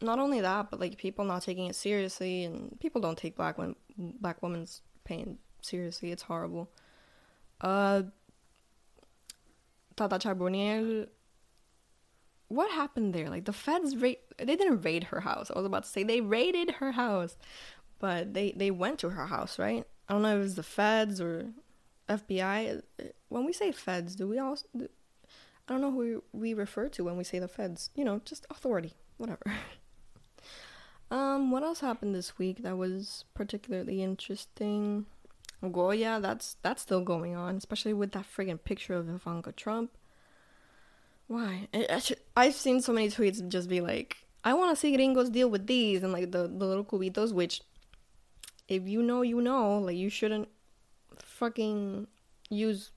not 0.02 0.18
only 0.18 0.40
that, 0.40 0.70
but 0.70 0.80
like 0.80 0.98
people 0.98 1.24
not 1.24 1.42
taking 1.42 1.66
it 1.66 1.76
seriously, 1.76 2.44
and 2.44 2.78
people 2.80 3.00
don't 3.00 3.16
take 3.16 3.36
black 3.36 3.56
women, 3.56 3.76
black 3.96 4.42
women's 4.42 4.82
pain 5.04 5.38
seriously. 5.62 6.10
It's 6.10 6.24
horrible. 6.24 6.70
Uh, 7.60 8.02
Tata 9.96 10.18
Charbonnier. 10.20 11.06
What 12.48 12.70
happened 12.70 13.14
there? 13.14 13.30
Like 13.30 13.46
the 13.46 13.52
feds 13.52 13.96
raid. 13.96 14.18
They 14.38 14.56
didn't 14.56 14.82
raid 14.82 15.04
her 15.04 15.20
house. 15.20 15.50
I 15.50 15.58
was 15.58 15.66
about 15.66 15.84
to 15.84 15.88
say 15.88 16.02
they 16.02 16.20
raided 16.20 16.72
her 16.72 16.92
house, 16.92 17.36
but 18.00 18.34
they 18.34 18.52
they 18.52 18.70
went 18.70 18.98
to 19.00 19.10
her 19.10 19.26
house, 19.26 19.58
right? 19.58 19.86
I 20.08 20.12
don't 20.12 20.22
know 20.22 20.34
if 20.34 20.36
it 20.36 20.40
was 20.40 20.54
the 20.56 20.62
feds 20.62 21.20
or 21.20 21.52
FBI. 22.08 22.82
When 23.28 23.44
we 23.44 23.52
say 23.52 23.72
feds, 23.72 24.14
do 24.14 24.28
we 24.28 24.38
also? 24.38 24.66
I 24.76 25.72
don't 25.72 25.80
know 25.80 25.92
who 25.92 26.22
we 26.32 26.52
refer 26.54 26.88
to 26.90 27.04
when 27.04 27.16
we 27.16 27.24
say 27.24 27.38
the 27.38 27.48
feds. 27.48 27.90
You 27.94 28.04
know, 28.04 28.20
just 28.24 28.46
authority, 28.50 28.92
whatever. 29.16 29.44
um, 31.10 31.50
what 31.50 31.62
else 31.62 31.80
happened 31.80 32.14
this 32.14 32.38
week 32.38 32.62
that 32.62 32.76
was 32.76 33.24
particularly 33.34 34.02
interesting? 34.02 35.06
Goya, 35.72 36.18
that's 36.20 36.56
that's 36.62 36.82
still 36.82 37.00
going 37.00 37.34
on, 37.34 37.56
especially 37.56 37.94
with 37.94 38.12
that 38.12 38.26
friggin' 38.26 38.62
picture 38.62 38.94
of 38.94 39.08
Ivanka 39.08 39.52
Trump. 39.52 39.90
Why? 41.26 41.68
I've 42.36 42.54
seen 42.54 42.82
so 42.82 42.92
many 42.92 43.08
tweets 43.08 43.46
just 43.48 43.68
be 43.68 43.80
like, 43.80 44.18
"I 44.44 44.52
want 44.52 44.70
to 44.70 44.76
see 44.76 44.94
gringos 44.94 45.30
deal 45.30 45.48
with 45.48 45.66
these," 45.66 46.02
and 46.02 46.12
like 46.12 46.32
the 46.32 46.42
the 46.42 46.66
little 46.66 46.84
cubitos, 46.84 47.32
which, 47.32 47.62
if 48.68 48.86
you 48.86 49.02
know, 49.02 49.22
you 49.22 49.40
know, 49.40 49.78
like 49.78 49.96
you 49.96 50.10
shouldn't 50.10 50.48
fucking 51.22 52.06
use 52.50 52.90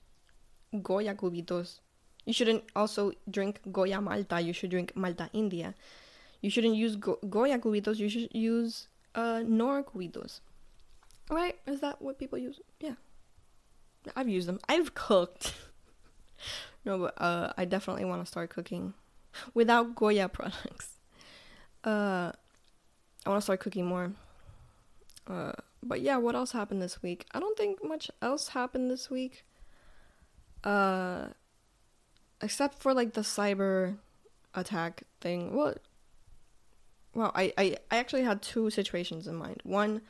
Goya 0.82 1.14
cubitos. 1.14 1.80
You 2.24 2.32
shouldn't 2.32 2.64
also 2.76 3.12
drink 3.30 3.60
Goya 3.72 4.00
Malta. 4.00 4.40
You 4.40 4.52
should 4.52 4.70
drink 4.70 4.94
Malta 4.94 5.30
India. 5.32 5.74
You 6.40 6.50
shouldn't 6.50 6.76
use 6.76 6.96
Go- 6.96 7.18
Goya 7.28 7.58
cubitos. 7.58 7.96
You 7.96 8.08
should 8.08 8.28
use 8.34 8.88
uh, 9.14 9.42
Knorr 9.46 9.82
cubitos. 9.82 10.40
Right? 11.30 11.58
Is 11.66 11.80
that 11.80 12.00
what 12.00 12.18
people 12.18 12.38
use? 12.38 12.60
Yeah. 12.80 12.94
I've 14.14 14.28
used 14.28 14.48
them. 14.48 14.60
I've 14.68 14.94
cooked. 14.94 15.54
no, 16.84 16.98
but 16.98 17.14
uh, 17.20 17.52
I 17.56 17.64
definitely 17.64 18.04
want 18.04 18.22
to 18.22 18.26
start 18.26 18.50
cooking 18.50 18.94
without 19.54 19.94
Goya 19.94 20.28
products. 20.28 20.90
Uh, 21.84 22.32
I 23.24 23.30
want 23.30 23.40
to 23.40 23.44
start 23.44 23.60
cooking 23.60 23.86
more. 23.86 24.12
Uh, 25.26 25.52
but 25.82 26.00
yeah, 26.00 26.16
what 26.16 26.34
else 26.34 26.52
happened 26.52 26.82
this 26.82 27.02
week? 27.02 27.26
I 27.32 27.40
don't 27.40 27.56
think 27.56 27.84
much 27.84 28.10
else 28.20 28.48
happened 28.48 28.90
this 28.90 29.10
week. 29.10 29.44
Uh, 30.64 31.28
except 32.40 32.80
for 32.80 32.92
like 32.92 33.14
the 33.14 33.20
cyber 33.20 33.96
attack 34.54 35.04
thing. 35.20 35.54
Well, 35.54 35.74
well, 37.14 37.32
I, 37.34 37.52
I, 37.56 37.76
I 37.90 37.96
actually 37.96 38.22
had 38.22 38.42
two 38.42 38.70
situations 38.70 39.26
in 39.26 39.34
mind. 39.36 39.60
One, 39.64 40.02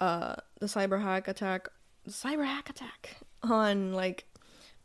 uh, 0.00 0.36
the 0.60 0.66
cyber 0.66 1.02
hack 1.02 1.28
attack, 1.28 1.68
cyber 2.08 2.46
hack 2.46 2.70
attack 2.70 3.18
on 3.42 3.92
like 3.92 4.26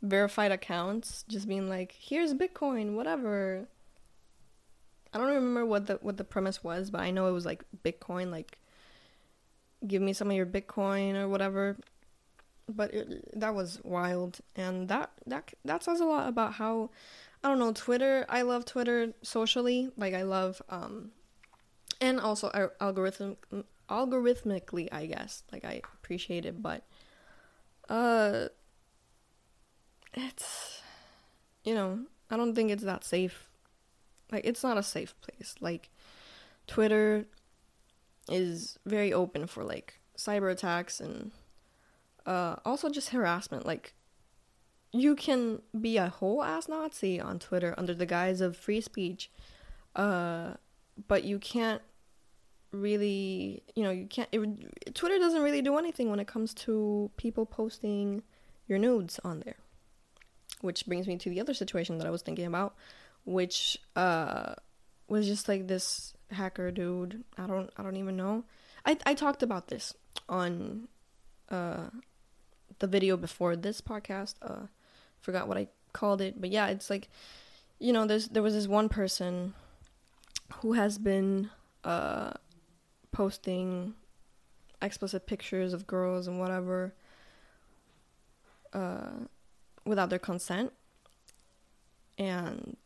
verified 0.02 0.52
accounts, 0.52 1.24
just 1.28 1.48
being 1.48 1.68
like, 1.68 1.92
here's 1.98 2.34
Bitcoin, 2.34 2.94
whatever. 2.94 3.68
I 5.14 5.18
don't 5.18 5.28
remember 5.28 5.66
what 5.66 5.86
the 5.86 5.98
what 6.00 6.16
the 6.16 6.24
premise 6.24 6.64
was, 6.64 6.90
but 6.90 7.00
I 7.00 7.10
know 7.10 7.26
it 7.26 7.32
was 7.32 7.44
like 7.44 7.64
Bitcoin, 7.84 8.30
like 8.30 8.58
give 9.86 10.02
me 10.02 10.12
some 10.12 10.30
of 10.30 10.36
your 10.36 10.46
Bitcoin 10.46 11.16
or 11.16 11.28
whatever. 11.28 11.76
But 12.68 12.94
it, 12.94 13.40
that 13.40 13.54
was 13.54 13.80
wild. 13.82 14.38
And 14.56 14.88
that 14.88 15.10
that 15.26 15.52
that 15.64 15.82
says 15.82 16.00
a 16.00 16.04
lot 16.04 16.28
about 16.28 16.54
how 16.54 16.90
i 17.44 17.48
don't 17.48 17.58
know 17.58 17.72
twitter 17.72 18.24
i 18.28 18.42
love 18.42 18.64
twitter 18.64 19.12
socially. 19.22 19.90
Like 19.96 20.14
i 20.14 20.22
love 20.22 20.62
um 20.68 21.10
and 22.00 22.20
also 22.20 22.50
algorithm 22.80 23.36
algorithmically 23.90 24.88
i 24.92 25.06
guess. 25.06 25.42
Like 25.52 25.64
i 25.64 25.80
appreciate 25.94 26.46
it 26.46 26.62
but 26.62 26.84
uh 27.88 28.46
it's 30.14 30.80
you 31.64 31.74
know 31.74 32.00
i 32.30 32.36
don't 32.36 32.54
think 32.54 32.70
it's 32.70 32.84
that 32.84 33.04
safe. 33.04 33.48
Like 34.30 34.44
it's 34.44 34.62
not 34.62 34.78
a 34.78 34.82
safe 34.82 35.14
place. 35.20 35.56
Like 35.60 35.90
twitter 36.66 37.26
is 38.28 38.78
very 38.84 39.12
open 39.12 39.46
for 39.46 39.64
like 39.64 40.00
cyber 40.16 40.50
attacks 40.50 41.00
and 41.00 41.32
uh, 42.26 42.56
also 42.64 42.88
just 42.88 43.10
harassment. 43.10 43.66
Like, 43.66 43.94
you 44.92 45.16
can 45.16 45.62
be 45.80 45.96
a 45.96 46.08
whole 46.08 46.42
ass 46.42 46.68
Nazi 46.68 47.20
on 47.20 47.38
Twitter 47.38 47.74
under 47.78 47.94
the 47.94 48.06
guise 48.06 48.40
of 48.40 48.56
free 48.56 48.80
speech, 48.80 49.30
uh, 49.96 50.54
but 51.08 51.24
you 51.24 51.38
can't 51.38 51.82
really, 52.72 53.62
you 53.74 53.82
know, 53.82 53.90
you 53.90 54.06
can't. 54.06 54.28
It, 54.32 54.94
Twitter 54.94 55.18
doesn't 55.18 55.42
really 55.42 55.62
do 55.62 55.78
anything 55.78 56.10
when 56.10 56.20
it 56.20 56.26
comes 56.26 56.52
to 56.54 57.10
people 57.16 57.46
posting 57.46 58.22
your 58.68 58.78
nudes 58.78 59.18
on 59.24 59.40
there. 59.40 59.56
Which 60.60 60.86
brings 60.86 61.08
me 61.08 61.16
to 61.16 61.30
the 61.30 61.40
other 61.40 61.54
situation 61.54 61.98
that 61.98 62.06
I 62.06 62.10
was 62.10 62.22
thinking 62.22 62.46
about, 62.46 62.76
which 63.24 63.78
uh, 63.96 64.54
was 65.08 65.26
just 65.26 65.48
like 65.48 65.66
this 65.66 66.14
hacker 66.32 66.70
dude. 66.70 67.24
I 67.38 67.46
don't, 67.46 67.70
I 67.76 67.82
don't 67.82 67.96
even 67.96 68.16
know. 68.16 68.44
I 68.84 68.98
I 69.06 69.14
talked 69.14 69.42
about 69.42 69.68
this 69.68 69.94
on 70.28 70.88
uh, 71.50 71.88
the 72.78 72.86
video 72.86 73.16
before 73.16 73.56
this 73.56 73.80
podcast. 73.80 74.34
Uh, 74.42 74.66
forgot 75.20 75.48
what 75.48 75.58
I 75.58 75.68
called 75.92 76.20
it, 76.20 76.40
but 76.40 76.50
yeah, 76.50 76.66
it's 76.68 76.90
like, 76.90 77.08
you 77.78 77.92
know, 77.92 78.06
there's 78.06 78.28
there 78.28 78.42
was 78.42 78.54
this 78.54 78.66
one 78.66 78.88
person 78.88 79.54
who 80.60 80.72
has 80.72 80.98
been 80.98 81.50
uh, 81.84 82.32
posting 83.12 83.94
explicit 84.80 85.26
pictures 85.26 85.72
of 85.72 85.86
girls 85.86 86.26
and 86.26 86.40
whatever 86.40 86.92
uh, 88.72 89.26
without 89.84 90.10
their 90.10 90.18
consent. 90.18 90.72
And 92.18 92.76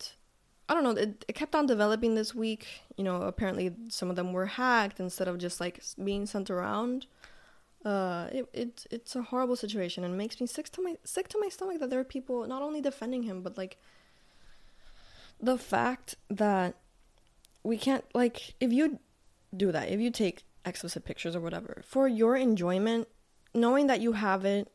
I 0.68 0.74
don't 0.74 0.82
know, 0.82 0.90
it, 0.90 1.24
it 1.28 1.34
kept 1.34 1.54
on 1.54 1.66
developing 1.66 2.14
this 2.14 2.34
week. 2.34 2.66
You 2.96 3.04
know, 3.04 3.22
apparently 3.22 3.72
some 3.88 4.10
of 4.10 4.16
them 4.16 4.32
were 4.32 4.46
hacked 4.46 4.98
instead 4.98 5.28
of 5.28 5.38
just 5.38 5.60
like 5.60 5.82
being 6.02 6.26
sent 6.26 6.50
around. 6.50 7.06
Uh, 7.84 8.28
it, 8.32 8.48
it 8.52 8.86
it's 8.90 9.14
a 9.14 9.22
horrible 9.22 9.54
situation 9.54 10.02
and 10.02 10.18
makes 10.18 10.40
me 10.40 10.46
sick 10.46 10.68
to 10.70 10.82
my 10.82 10.96
sick 11.04 11.28
to 11.28 11.38
my 11.40 11.48
stomach 11.48 11.78
that 11.78 11.88
there 11.88 12.00
are 12.00 12.04
people 12.04 12.44
not 12.48 12.60
only 12.60 12.80
defending 12.80 13.22
him 13.22 13.42
but 13.42 13.56
like 13.56 13.76
the 15.40 15.56
fact 15.56 16.16
that 16.28 16.74
we 17.62 17.76
can't 17.78 18.04
like 18.12 18.54
if 18.58 18.72
you 18.72 18.98
do 19.56 19.70
that 19.70 19.88
if 19.88 20.00
you 20.00 20.10
take 20.10 20.42
explicit 20.64 21.04
pictures 21.04 21.36
or 21.36 21.40
whatever 21.40 21.80
for 21.86 22.08
your 22.08 22.34
enjoyment 22.34 23.06
knowing 23.54 23.86
that 23.86 24.00
you 24.00 24.12
have 24.12 24.44
it 24.44 24.68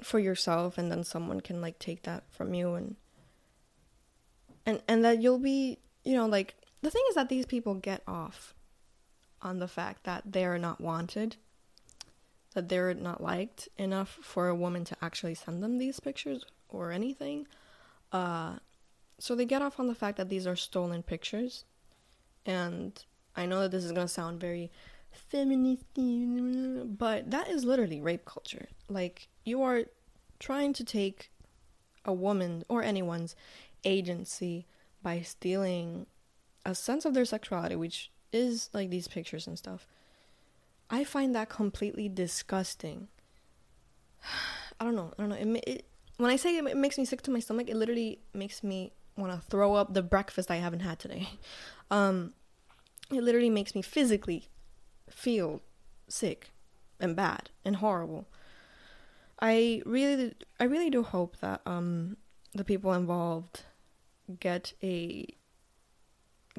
for 0.00 0.20
yourself 0.20 0.78
and 0.78 0.92
then 0.92 1.02
someone 1.02 1.40
can 1.40 1.60
like 1.60 1.80
take 1.80 2.02
that 2.02 2.22
from 2.30 2.54
you 2.54 2.74
and 2.74 2.94
and 4.66 4.82
and 4.88 5.04
that 5.04 5.22
you'll 5.22 5.38
be 5.38 5.78
you 6.04 6.14
know 6.14 6.26
like 6.26 6.54
the 6.82 6.90
thing 6.90 7.02
is 7.08 7.14
that 7.14 7.28
these 7.28 7.46
people 7.46 7.74
get 7.74 8.02
off 8.06 8.54
on 9.42 9.58
the 9.58 9.68
fact 9.68 10.04
that 10.04 10.22
they're 10.26 10.58
not 10.58 10.80
wanted 10.80 11.36
that 12.54 12.68
they're 12.68 12.94
not 12.94 13.22
liked 13.22 13.68
enough 13.78 14.18
for 14.22 14.48
a 14.48 14.54
woman 14.54 14.84
to 14.84 14.96
actually 15.00 15.34
send 15.34 15.62
them 15.62 15.78
these 15.78 16.00
pictures 16.00 16.44
or 16.68 16.90
anything 16.90 17.46
uh 18.12 18.56
so 19.18 19.34
they 19.34 19.44
get 19.44 19.62
off 19.62 19.80
on 19.80 19.86
the 19.86 19.94
fact 19.94 20.18
that 20.18 20.28
these 20.28 20.46
are 20.46 20.56
stolen 20.56 21.02
pictures 21.02 21.64
and 22.44 23.04
I 23.36 23.46
know 23.46 23.60
that 23.60 23.70
this 23.70 23.84
is 23.84 23.92
gonna 23.92 24.08
sound 24.08 24.40
very 24.40 24.70
feminist, 25.12 25.84
but 26.98 27.30
that 27.30 27.48
is 27.48 27.64
literally 27.64 28.00
rape 28.00 28.24
culture. 28.24 28.68
Like 28.88 29.28
you 29.44 29.62
are 29.62 29.84
trying 30.38 30.72
to 30.74 30.84
take 30.84 31.30
a 32.04 32.12
woman 32.12 32.64
or 32.68 32.82
anyone's 32.82 33.34
agency 33.86 34.66
by 35.02 35.22
stealing 35.22 36.06
a 36.66 36.74
sense 36.74 37.04
of 37.04 37.14
their 37.14 37.24
sexuality, 37.24 37.76
which 37.76 38.10
is 38.32 38.68
like 38.74 38.90
these 38.90 39.08
pictures 39.08 39.46
and 39.46 39.56
stuff. 39.56 39.86
I 40.90 41.04
find 41.04 41.34
that 41.34 41.48
completely 41.48 42.08
disgusting. 42.08 43.08
I 44.80 44.84
don't 44.84 44.96
know. 44.96 45.12
I 45.18 45.22
don't 45.22 45.30
know. 45.30 45.36
It, 45.36 45.64
it, 45.66 45.84
when 46.18 46.30
I 46.30 46.36
say 46.36 46.56
it, 46.56 46.66
it 46.66 46.76
makes 46.76 46.98
me 46.98 47.04
sick 47.04 47.22
to 47.22 47.30
my 47.30 47.40
stomach, 47.40 47.70
it 47.70 47.76
literally 47.76 48.18
makes 48.34 48.62
me 48.62 48.92
want 49.16 49.32
to 49.32 49.38
throw 49.48 49.74
up 49.74 49.94
the 49.94 50.02
breakfast 50.02 50.50
I 50.50 50.56
haven't 50.56 50.80
had 50.80 50.98
today. 50.98 51.28
Um, 51.88 52.32
it 53.12 53.22
literally 53.22 53.48
makes 53.48 53.76
me 53.76 53.80
physically 53.80 54.48
feel 55.08 55.62
sick 56.08 56.50
and 56.98 57.14
bad 57.14 57.50
and 57.64 57.76
horrible. 57.76 58.26
I 59.40 59.82
really, 59.86 60.34
I 60.58 60.64
really 60.64 60.90
do 60.90 61.04
hope 61.04 61.36
that 61.38 61.60
um 61.64 62.16
the 62.56 62.64
people 62.64 62.92
involved 62.92 63.62
get 64.40 64.72
a 64.82 65.26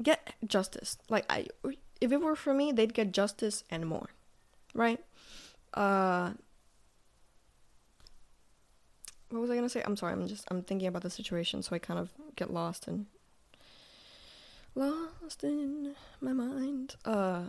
get 0.02 0.34
justice. 0.46 0.98
Like 1.08 1.24
I, 1.28 1.46
if 2.00 2.12
it 2.12 2.20
were 2.20 2.36
for 2.36 2.54
me, 2.54 2.72
they'd 2.72 2.94
get 2.94 3.12
justice 3.12 3.64
and 3.70 3.86
more, 3.86 4.10
right? 4.74 5.00
Uh, 5.74 6.32
what 9.30 9.40
was 9.40 9.50
I 9.50 9.54
gonna 9.54 9.68
say? 9.68 9.82
I'm 9.84 9.96
sorry. 9.96 10.12
I'm 10.12 10.26
just 10.26 10.46
I'm 10.50 10.62
thinking 10.62 10.88
about 10.88 11.02
the 11.02 11.10
situation, 11.10 11.62
so 11.62 11.74
I 11.74 11.78
kind 11.78 12.00
of 12.00 12.10
get 12.36 12.52
lost 12.52 12.86
and 12.86 13.06
lost 14.74 15.44
in 15.44 15.94
my 16.20 16.32
mind. 16.32 16.96
Uh, 17.04 17.48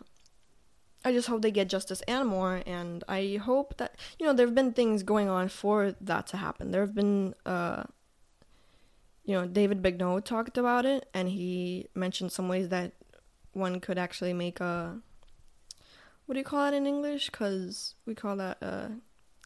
I 1.05 1.13
just 1.13 1.27
hope 1.27 1.41
they 1.41 1.51
get 1.51 1.69
justice 1.69 2.01
and 2.07 2.27
more, 2.27 2.61
and 2.65 3.03
I 3.07 3.39
hope 3.41 3.77
that 3.77 3.95
you 4.19 4.25
know 4.25 4.33
there 4.33 4.45
have 4.45 4.55
been 4.55 4.73
things 4.73 5.03
going 5.03 5.29
on 5.29 5.47
for 5.47 5.95
that 6.01 6.27
to 6.27 6.37
happen. 6.37 6.71
There 6.71 6.81
have 6.81 6.95
been, 6.95 7.35
uh, 7.45 7.83
you 9.29 9.35
know, 9.35 9.45
David 9.45 9.83
Begnaud 9.83 10.25
talked 10.25 10.57
about 10.57 10.87
it, 10.87 11.07
and 11.13 11.29
he 11.29 11.85
mentioned 11.93 12.31
some 12.31 12.49
ways 12.49 12.69
that 12.69 12.93
one 13.53 13.79
could 13.79 13.99
actually 13.99 14.33
make 14.33 14.59
a 14.59 14.97
what 16.25 16.33
do 16.33 16.39
you 16.39 16.43
call 16.43 16.65
it 16.65 16.73
in 16.73 16.87
English? 16.87 17.29
Because 17.29 17.93
we 18.07 18.15
call 18.15 18.37
that 18.37 18.57
uh, 18.59 18.87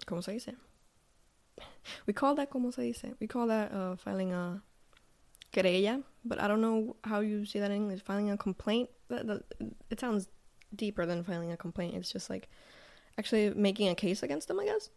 ¿cómo 0.08 0.24
se 0.24 0.32
dice? 0.32 0.56
We 2.08 2.14
call 2.14 2.34
that 2.36 2.50
¿cómo 2.50 2.74
se 2.74 2.84
dice? 2.84 3.14
We 3.20 3.28
call 3.28 3.48
that 3.48 3.74
uh, 3.74 3.98
filing 3.98 4.32
a 4.32 4.62
querella, 5.52 6.02
but 6.24 6.40
I 6.40 6.48
don't 6.48 6.62
know 6.62 6.96
how 7.04 7.20
you 7.20 7.44
say 7.44 7.60
that 7.60 7.70
in 7.70 7.76
English. 7.76 8.04
Filing 8.04 8.32
a 8.32 8.38
complaint. 8.38 8.90
That, 9.10 9.28
that, 9.28 9.44
it 9.90 10.00
sounds 10.00 10.30
deeper 10.74 11.06
than 11.06 11.26
filing 11.26 11.52
a 11.52 11.58
complaint. 11.58 11.96
It's 11.96 12.10
just 12.10 12.30
like 12.30 12.48
actually 13.18 13.50
making 13.54 13.90
a 13.90 13.96
case 13.96 14.24
against 14.24 14.48
them, 14.48 14.62
I 14.62 14.66
guess. 14.66 14.90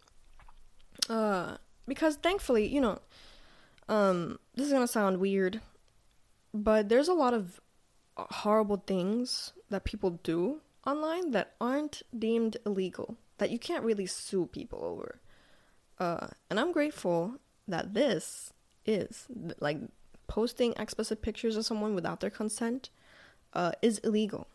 Uh, 1.11 1.57
because 1.88 2.14
thankfully, 2.14 2.69
you 2.69 2.81
know, 2.81 3.00
um, 3.88 4.38
this 4.55 4.66
is 4.66 4.73
gonna 4.73 4.88
sound 4.88 5.19
weird, 5.19 5.61
but 6.52 6.88
there's 6.88 7.09
a 7.09 7.14
lot 7.14 7.35
of 7.35 7.61
horrible 8.16 8.83
things 8.87 9.52
that 9.71 9.85
people 9.85 10.21
do 10.23 10.61
online 10.87 11.33
that 11.33 11.55
aren't 11.61 12.02
deemed 12.16 12.57
illegal 12.64 13.16
that 13.38 13.50
you 13.50 13.59
can't 13.59 13.85
really 13.85 14.07
sue 14.07 14.47
people 14.47 14.83
over. 14.83 15.21
Uh, 15.99 16.28
and 16.50 16.59
I'm 16.59 16.73
grateful 16.73 17.37
that 17.69 17.95
this 17.95 18.52
is 18.85 19.26
like 19.61 19.78
posting 20.28 20.73
explicit 20.78 21.23
pictures 21.23 21.57
of 21.57 21.66
someone 21.66 21.95
without 21.95 22.21
their 22.21 22.31
consent 22.31 22.90
uh, 23.52 23.73
is 23.83 23.99
illegal. 23.99 24.47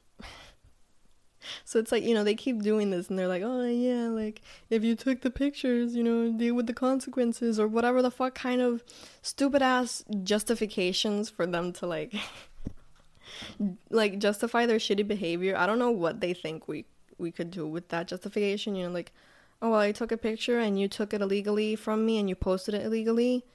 So 1.65 1.79
it's 1.79 1.91
like, 1.91 2.03
you 2.03 2.13
know, 2.13 2.23
they 2.23 2.35
keep 2.35 2.61
doing 2.61 2.89
this 2.89 3.09
and 3.09 3.17
they're 3.17 3.27
like, 3.27 3.43
oh, 3.43 3.63
yeah, 3.65 4.07
like, 4.07 4.41
if 4.69 4.83
you 4.83 4.95
took 4.95 5.21
the 5.21 5.31
pictures, 5.31 5.95
you 5.95 6.03
know, 6.03 6.31
deal 6.31 6.55
with 6.55 6.67
the 6.67 6.73
consequences 6.73 7.59
or 7.59 7.67
whatever 7.67 8.01
the 8.01 8.11
fuck 8.11 8.35
kind 8.35 8.61
of 8.61 8.83
stupid 9.21 9.61
ass 9.61 10.03
justifications 10.23 11.29
for 11.29 11.45
them 11.45 11.73
to, 11.73 11.85
like, 11.85 12.13
like, 13.89 14.19
justify 14.19 14.65
their 14.65 14.77
shitty 14.77 15.07
behavior. 15.07 15.55
I 15.57 15.65
don't 15.65 15.79
know 15.79 15.91
what 15.91 16.21
they 16.21 16.33
think 16.33 16.67
we, 16.67 16.85
we 17.17 17.31
could 17.31 17.51
do 17.51 17.67
with 17.67 17.89
that 17.89 18.07
justification, 18.07 18.75
you 18.75 18.87
know, 18.87 18.93
like, 18.93 19.11
oh, 19.61 19.71
well, 19.71 19.79
I 19.79 19.91
took 19.91 20.11
a 20.11 20.17
picture 20.17 20.59
and 20.59 20.79
you 20.79 20.87
took 20.87 21.13
it 21.13 21.21
illegally 21.21 21.75
from 21.75 22.05
me 22.05 22.17
and 22.17 22.27
you 22.27 22.35
posted 22.35 22.73
it 22.73 22.85
illegally 22.85 23.45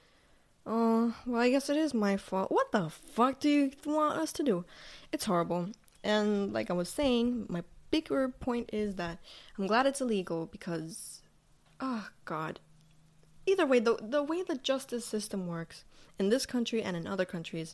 Oh, 0.69 1.15
well, 1.25 1.41
I 1.41 1.49
guess 1.49 1.69
it 1.69 1.77
is 1.77 1.93
my 1.93 2.17
fault. 2.17 2.51
What 2.51 2.73
the 2.73 2.89
fuck 2.89 3.39
do 3.39 3.49
you 3.49 3.71
want 3.85 4.19
us 4.19 4.33
to 4.33 4.43
do? 4.43 4.65
It's 5.13 5.23
horrible. 5.23 5.69
And 6.03 6.51
like 6.51 6.69
I 6.69 6.73
was 6.73 6.89
saying, 6.89 7.45
my 7.47 7.63
bigger 7.91 8.29
point 8.29 8.69
is 8.73 8.95
that 8.95 9.19
I'm 9.57 9.67
glad 9.67 9.85
it's 9.85 10.01
illegal 10.01 10.45
because, 10.45 11.21
oh 11.79 12.09
god. 12.25 12.59
Either 13.45 13.65
way, 13.65 13.79
the 13.79 13.97
the 14.01 14.23
way 14.23 14.43
the 14.43 14.55
justice 14.55 15.05
system 15.05 15.47
works 15.47 15.85
in 16.19 16.29
this 16.29 16.45
country 16.45 16.81
and 16.81 16.97
in 16.97 17.07
other 17.07 17.25
countries 17.25 17.73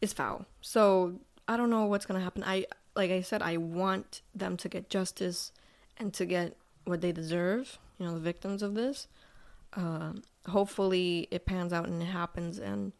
is 0.00 0.12
foul. 0.12 0.46
So 0.60 1.20
I 1.46 1.56
don't 1.56 1.70
know 1.70 1.84
what's 1.86 2.06
gonna 2.06 2.20
happen. 2.20 2.42
I 2.44 2.66
like 2.96 3.10
I 3.10 3.20
said, 3.20 3.42
I 3.42 3.56
want 3.56 4.22
them 4.34 4.56
to 4.58 4.68
get 4.68 4.90
justice 4.90 5.52
and 5.96 6.12
to 6.14 6.26
get 6.26 6.56
what 6.84 7.00
they 7.00 7.12
deserve. 7.12 7.78
You 7.98 8.06
know, 8.06 8.14
the 8.14 8.20
victims 8.20 8.62
of 8.62 8.74
this. 8.74 9.06
Uh, 9.74 10.14
hopefully 10.48 11.28
it 11.30 11.46
pans 11.46 11.72
out 11.72 11.86
and 11.86 12.02
it 12.02 12.06
happens 12.06 12.58
and 12.58 12.92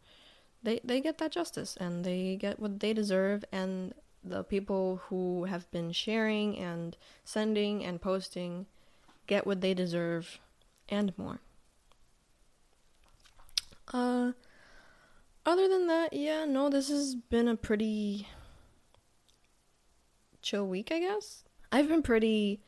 they 0.63 0.79
they 0.83 1.01
get 1.01 1.17
that 1.17 1.31
justice 1.31 1.75
and 1.77 2.05
they 2.05 2.37
get 2.39 2.59
what 2.59 2.79
they 2.79 2.93
deserve 2.93 3.43
and 3.51 3.93
the 4.23 4.43
people 4.43 5.01
who 5.07 5.45
have 5.45 5.69
been 5.71 5.91
sharing 5.91 6.57
and 6.57 6.95
sending 7.23 7.83
and 7.83 8.01
posting 8.01 8.65
get 9.27 9.47
what 9.47 9.61
they 9.61 9.73
deserve 9.73 10.39
and 10.89 11.17
more. 11.17 11.39
Uh 13.93 14.31
other 15.45 15.67
than 15.67 15.87
that, 15.87 16.13
yeah, 16.13 16.45
no, 16.45 16.69
this 16.69 16.89
has 16.89 17.15
been 17.15 17.47
a 17.47 17.55
pretty 17.55 18.27
chill 20.41 20.67
week, 20.67 20.91
I 20.91 20.99
guess. 20.99 21.43
I've 21.71 21.87
been 21.87 22.03
pretty 22.03 22.61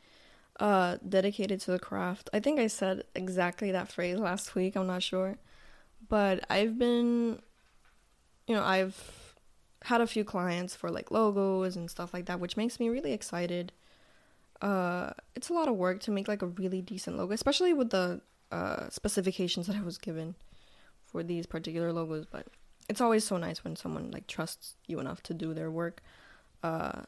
uh, 0.60 0.98
dedicated 1.08 1.60
to 1.62 1.72
the 1.72 1.80
craft. 1.80 2.30
I 2.34 2.40
think 2.40 2.60
I 2.60 2.68
said 2.68 3.04
exactly 3.16 3.72
that 3.72 3.92
phrase 3.92 4.18
last 4.18 4.56
week. 4.56 4.76
I'm 4.76 4.88
not 4.88 5.04
sure, 5.04 5.38
but 6.10 6.44
I've 6.50 6.80
been, 6.80 7.42
you 8.48 8.56
know, 8.56 8.64
I've 8.64 9.23
had 9.84 10.02
a 10.02 10.08
few 10.08 10.24
clients 10.24 10.76
for 10.76 10.90
like 10.90 11.12
logos 11.12 11.76
and 11.76 11.90
stuff 11.90 12.14
like 12.14 12.26
that, 12.26 12.40
which 12.40 12.56
makes 12.56 12.80
me 12.80 12.90
really 12.90 13.12
excited. 13.12 13.72
Uh, 14.62 15.12
it's 15.36 15.50
a 15.50 15.54
lot 15.54 15.68
of 15.68 15.76
work 15.76 16.00
to 16.02 16.12
make 16.12 16.28
like 16.28 16.42
a 16.42 16.48
really 16.48 16.82
decent 16.82 17.18
logo, 17.18 17.34
especially 17.34 17.74
with 17.74 17.90
the 17.90 18.22
uh, 18.52 18.90
specifications 18.90 19.68
that 19.68 19.76
I 19.76 19.82
was 19.82 19.98
given 19.98 20.36
for 21.06 21.22
these 21.22 21.46
particular 21.46 21.92
logos. 21.92 22.26
But 22.26 22.48
it's 22.88 23.02
always 23.02 23.26
so 23.26 23.36
nice 23.38 23.64
when 23.64 23.76
someone 23.76 24.10
like 24.12 24.26
trusts 24.28 24.76
you 24.88 25.00
enough 25.00 25.22
to 25.24 25.34
do 25.34 25.54
their 25.54 25.70
work. 25.70 26.02
Uh, 26.64 27.02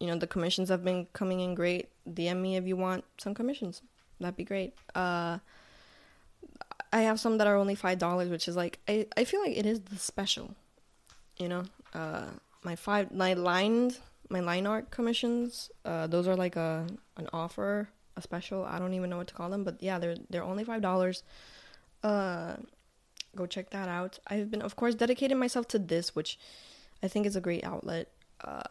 you 0.00 0.06
know, 0.06 0.16
the 0.16 0.26
commissions 0.26 0.70
have 0.70 0.82
been 0.82 1.06
coming 1.12 1.40
in 1.40 1.54
great. 1.54 1.90
DM 2.08 2.40
me 2.40 2.56
if 2.56 2.66
you 2.66 2.76
want 2.76 3.04
some 3.18 3.34
commissions. 3.34 3.82
That'd 4.20 4.36
be 4.36 4.44
great. 4.44 4.74
Uh, 4.94 5.38
I 6.92 7.00
have 7.02 7.20
some 7.20 7.36
that 7.38 7.46
are 7.46 7.56
only 7.56 7.74
five 7.74 7.98
dollars, 7.98 8.30
which 8.30 8.48
is 8.48 8.56
like 8.56 8.78
I, 8.88 9.06
I 9.18 9.24
feel 9.24 9.42
like 9.42 9.54
it 9.54 9.66
is 9.66 9.80
the 9.80 9.96
special. 9.96 10.54
You 11.38 11.48
know, 11.48 11.64
uh, 11.94 12.26
my 12.62 12.76
five 12.76 13.12
my 13.12 13.34
lined 13.34 13.98
my 14.28 14.40
line 14.40 14.66
art 14.66 14.90
commissions. 14.90 15.70
Uh, 15.84 16.06
those 16.06 16.26
are 16.26 16.36
like 16.36 16.56
a 16.56 16.86
an 17.16 17.28
offer, 17.32 17.88
a 18.16 18.22
special. 18.22 18.64
I 18.64 18.78
don't 18.78 18.94
even 18.94 19.10
know 19.10 19.16
what 19.16 19.28
to 19.28 19.34
call 19.34 19.50
them, 19.50 19.64
but 19.64 19.76
yeah, 19.80 19.98
they're 19.98 20.16
they're 20.30 20.44
only 20.44 20.64
five 20.64 20.82
dollars. 20.82 21.22
Uh, 22.02 22.56
go 23.36 23.46
check 23.46 23.70
that 23.70 23.88
out. 23.88 24.18
I've 24.26 24.50
been, 24.50 24.62
of 24.62 24.76
course, 24.76 24.94
dedicating 24.94 25.38
myself 25.38 25.68
to 25.68 25.78
this, 25.78 26.14
which 26.14 26.38
I 27.02 27.08
think 27.08 27.26
is 27.26 27.36
a 27.36 27.40
great 27.40 27.64
outlet. 27.64 28.08
Uh, 28.42 28.62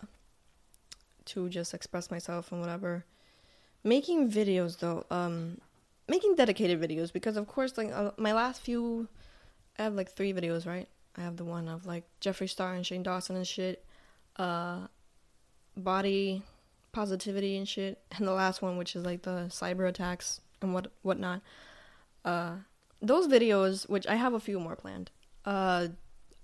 to 1.28 1.50
just 1.50 1.74
express 1.74 2.10
myself 2.10 2.52
and 2.52 2.62
whatever. 2.62 3.06
Making 3.84 4.32
videos 4.32 4.80
though, 4.80 5.06
um, 5.12 5.60
making 6.08 6.36
dedicated 6.36 6.82
videos 6.82 7.14
because 7.14 7.38
of 7.38 7.48
course 7.48 7.78
like 7.78 7.92
uh, 7.92 8.12
my 8.18 8.34
last 8.34 8.62
few, 8.62 9.08
I 9.78 9.84
have 9.84 9.94
like 9.94 10.10
three 10.10 10.34
videos 10.34 10.66
right. 10.66 10.88
I 11.18 11.22
have 11.22 11.38
the 11.38 11.46
one 11.46 11.68
of 11.68 11.86
like 11.86 12.06
Jeffree 12.22 12.50
Star 12.50 12.74
and 12.74 12.86
Shane 12.86 13.04
Dawson 13.04 13.36
and 13.36 13.48
shit, 13.48 13.84
uh, 14.38 14.88
body 15.76 16.44
positivity 16.92 17.58
and 17.58 17.68
shit, 17.68 18.02
and 18.18 18.28
the 18.28 18.34
last 18.34 18.62
one 18.62 18.78
which 18.78 18.96
is 18.96 19.06
like 19.06 19.24
the 19.24 19.48
cyber 19.50 19.88
attacks 19.88 20.42
and 20.62 20.74
what 20.74 20.92
whatnot. 21.02 21.42
Uh, 22.24 22.56
those 23.02 23.28
videos, 23.28 23.88
which 23.90 24.08
I 24.08 24.16
have 24.16 24.34
a 24.34 24.40
few 24.40 24.60
more 24.60 24.76
planned, 24.76 25.12
uh, 25.46 25.88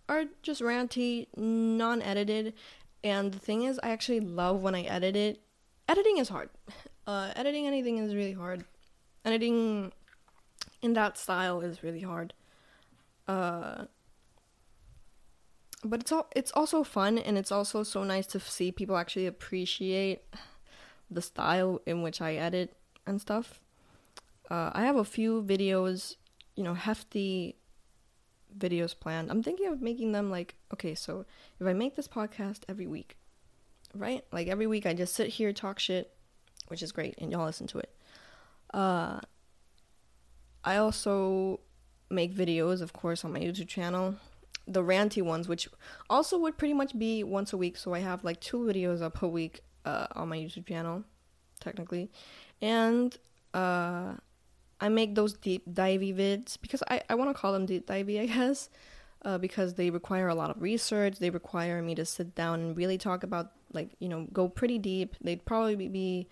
are 0.07 0.25
just 0.41 0.61
ranty, 0.61 1.27
non-edited, 1.35 2.53
and 3.03 3.31
the 3.31 3.39
thing 3.39 3.63
is, 3.63 3.79
I 3.83 3.89
actually 3.89 4.21
love 4.21 4.61
when 4.61 4.75
I 4.75 4.83
edit 4.83 5.15
it. 5.15 5.41
Editing 5.87 6.17
is 6.17 6.29
hard. 6.29 6.49
Uh, 7.05 7.33
editing 7.35 7.67
anything 7.67 7.97
is 7.97 8.15
really 8.15 8.31
hard. 8.31 8.63
Editing 9.25 9.91
in 10.81 10.93
that 10.93 11.17
style 11.17 11.59
is 11.59 11.83
really 11.83 11.99
hard. 11.99 12.33
Uh, 13.27 13.83
but 15.83 16.01
it's 16.01 16.11
all 16.11 16.27
it's 16.35 16.51
also 16.51 16.83
fun 16.83 17.17
and 17.17 17.37
it's 17.37 17.51
also 17.51 17.83
so 17.83 18.03
nice 18.03 18.27
to 18.27 18.39
see 18.39 18.71
people 18.71 18.97
actually 18.97 19.27
appreciate 19.27 20.21
the 21.11 21.21
style 21.21 21.81
in 21.85 22.01
which 22.01 22.21
I 22.21 22.35
edit 22.35 22.75
and 23.05 23.19
stuff. 23.19 23.59
Uh, 24.49 24.71
I 24.73 24.83
have 24.83 24.95
a 24.95 25.05
few 25.05 25.41
videos, 25.41 26.15
you 26.55 26.63
know, 26.63 26.73
hefty 26.73 27.55
videos 28.57 28.97
planned. 28.97 29.31
I'm 29.31 29.43
thinking 29.43 29.67
of 29.67 29.81
making 29.81 30.11
them 30.11 30.29
like, 30.29 30.55
okay, 30.73 30.95
so 30.95 31.25
if 31.59 31.67
I 31.67 31.73
make 31.73 31.95
this 31.95 32.07
podcast 32.07 32.61
every 32.67 32.87
week, 32.87 33.17
right? 33.95 34.23
Like 34.31 34.47
every 34.47 34.67
week 34.67 34.85
I 34.85 34.93
just 34.93 35.15
sit 35.15 35.29
here, 35.29 35.53
talk 35.53 35.79
shit, 35.79 36.13
which 36.67 36.83
is 36.83 36.91
great, 36.91 37.15
and 37.17 37.31
y'all 37.31 37.45
listen 37.45 37.67
to 37.67 37.79
it. 37.79 37.95
Uh, 38.73 39.19
I 40.63 40.77
also 40.77 41.59
make 42.09 42.33
videos, 42.33 42.81
of 42.81 42.93
course, 42.93 43.25
on 43.25 43.33
my 43.33 43.39
YouTube 43.39 43.67
channel. 43.67 44.15
The 44.67 44.81
ranty 44.81 45.21
ones, 45.21 45.47
which 45.47 45.67
also 46.09 46.37
would 46.39 46.57
pretty 46.57 46.73
much 46.73 46.97
be 46.97 47.23
once 47.23 47.53
a 47.53 47.57
week. 47.57 47.77
So 47.77 47.93
I 47.93 47.99
have 47.99 48.23
like 48.23 48.39
two 48.39 48.59
videos 48.59 49.01
up 49.01 49.21
a 49.21 49.27
week 49.27 49.61
uh, 49.85 50.07
on 50.15 50.29
my 50.29 50.37
YouTube 50.37 50.67
channel, 50.67 51.03
technically. 51.59 52.09
And 52.61 53.17
uh, 53.53 54.13
I 54.79 54.89
make 54.89 55.15
those 55.15 55.33
deep 55.33 55.63
divey 55.71 56.15
vids 56.15 56.57
because 56.61 56.83
I, 56.89 57.01
I 57.09 57.15
want 57.15 57.29
to 57.29 57.33
call 57.33 57.53
them 57.53 57.65
deep 57.65 57.87
divey, 57.87 58.21
I 58.21 58.25
guess, 58.25 58.69
uh, 59.23 59.37
because 59.37 59.75
they 59.75 59.89
require 59.89 60.27
a 60.27 60.35
lot 60.35 60.49
of 60.49 60.61
research. 60.61 61.19
They 61.19 61.29
require 61.29 61.81
me 61.81 61.95
to 61.95 62.05
sit 62.05 62.35
down 62.35 62.59
and 62.59 62.77
really 62.77 62.97
talk 62.97 63.23
about, 63.23 63.51
like, 63.73 63.89
you 63.99 64.09
know, 64.09 64.27
go 64.33 64.47
pretty 64.47 64.77
deep. 64.77 65.15
They'd 65.21 65.45
probably 65.45 65.87
be 65.87 66.27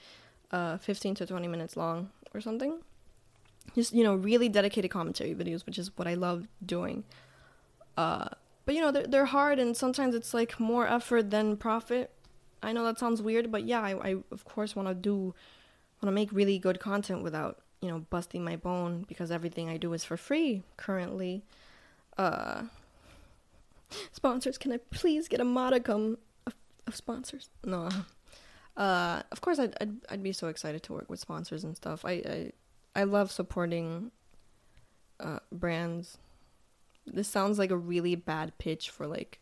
uh, 0.51 0.77
15 0.77 1.15
to 1.15 1.25
20 1.25 1.47
minutes 1.47 1.77
long 1.77 2.09
or 2.33 2.41
something. 2.41 2.79
Just, 3.75 3.93
you 3.93 4.03
know, 4.03 4.15
really 4.15 4.49
dedicated 4.49 4.91
commentary 4.91 5.35
videos, 5.35 5.65
which 5.65 5.77
is 5.77 5.95
what 5.97 6.07
I 6.07 6.15
love 6.15 6.47
doing. 6.65 7.03
Uh, 7.97 8.29
but, 8.65 8.75
you 8.75 8.81
know, 8.81 8.91
they're, 8.91 9.07
they're 9.07 9.25
hard 9.25 9.59
and 9.59 9.75
sometimes 9.75 10.15
it's 10.15 10.33
like 10.33 10.59
more 10.59 10.87
effort 10.87 11.29
than 11.31 11.57
profit. 11.57 12.11
I 12.63 12.73
know 12.73 12.83
that 12.85 12.99
sounds 12.99 13.21
weird, 13.21 13.51
but 13.51 13.65
yeah, 13.65 13.81
I, 13.81 14.11
I 14.11 14.15
of 14.31 14.45
course 14.45 14.75
want 14.75 14.87
to 14.87 14.93
do, 14.93 15.33
want 16.01 16.05
to 16.05 16.11
make 16.11 16.31
really 16.31 16.59
good 16.59 16.79
content 16.79 17.23
without 17.23 17.59
you 17.81 17.89
know, 17.89 18.05
busting 18.09 18.43
my 18.43 18.55
bone 18.55 19.05
because 19.07 19.31
everything 19.31 19.67
I 19.67 19.77
do 19.77 19.93
is 19.93 20.03
for 20.03 20.15
free 20.15 20.63
currently. 20.77 21.43
Uh, 22.17 22.63
sponsors, 24.11 24.57
can 24.57 24.71
I 24.71 24.77
please 24.91 25.27
get 25.27 25.39
a 25.39 25.45
modicum 25.45 26.19
of, 26.45 26.53
of 26.85 26.95
sponsors? 26.95 27.49
No. 27.65 27.89
Uh, 28.77 29.23
of 29.31 29.41
course, 29.41 29.59
I'd, 29.59 29.75
I'd, 29.81 29.95
I'd 30.09 30.23
be 30.23 30.31
so 30.31 30.47
excited 30.47 30.83
to 30.83 30.93
work 30.93 31.09
with 31.09 31.19
sponsors 31.19 31.63
and 31.63 31.75
stuff. 31.75 32.05
I 32.05 32.11
I, 32.11 32.51
I 32.95 33.03
love 33.03 33.31
supporting 33.31 34.11
uh, 35.19 35.39
brands. 35.51 36.19
This 37.05 37.27
sounds 37.27 37.59
like 37.59 37.71
a 37.71 37.77
really 37.77 38.15
bad 38.15 38.57
pitch 38.57 38.89
for 38.89 39.07
like. 39.07 39.39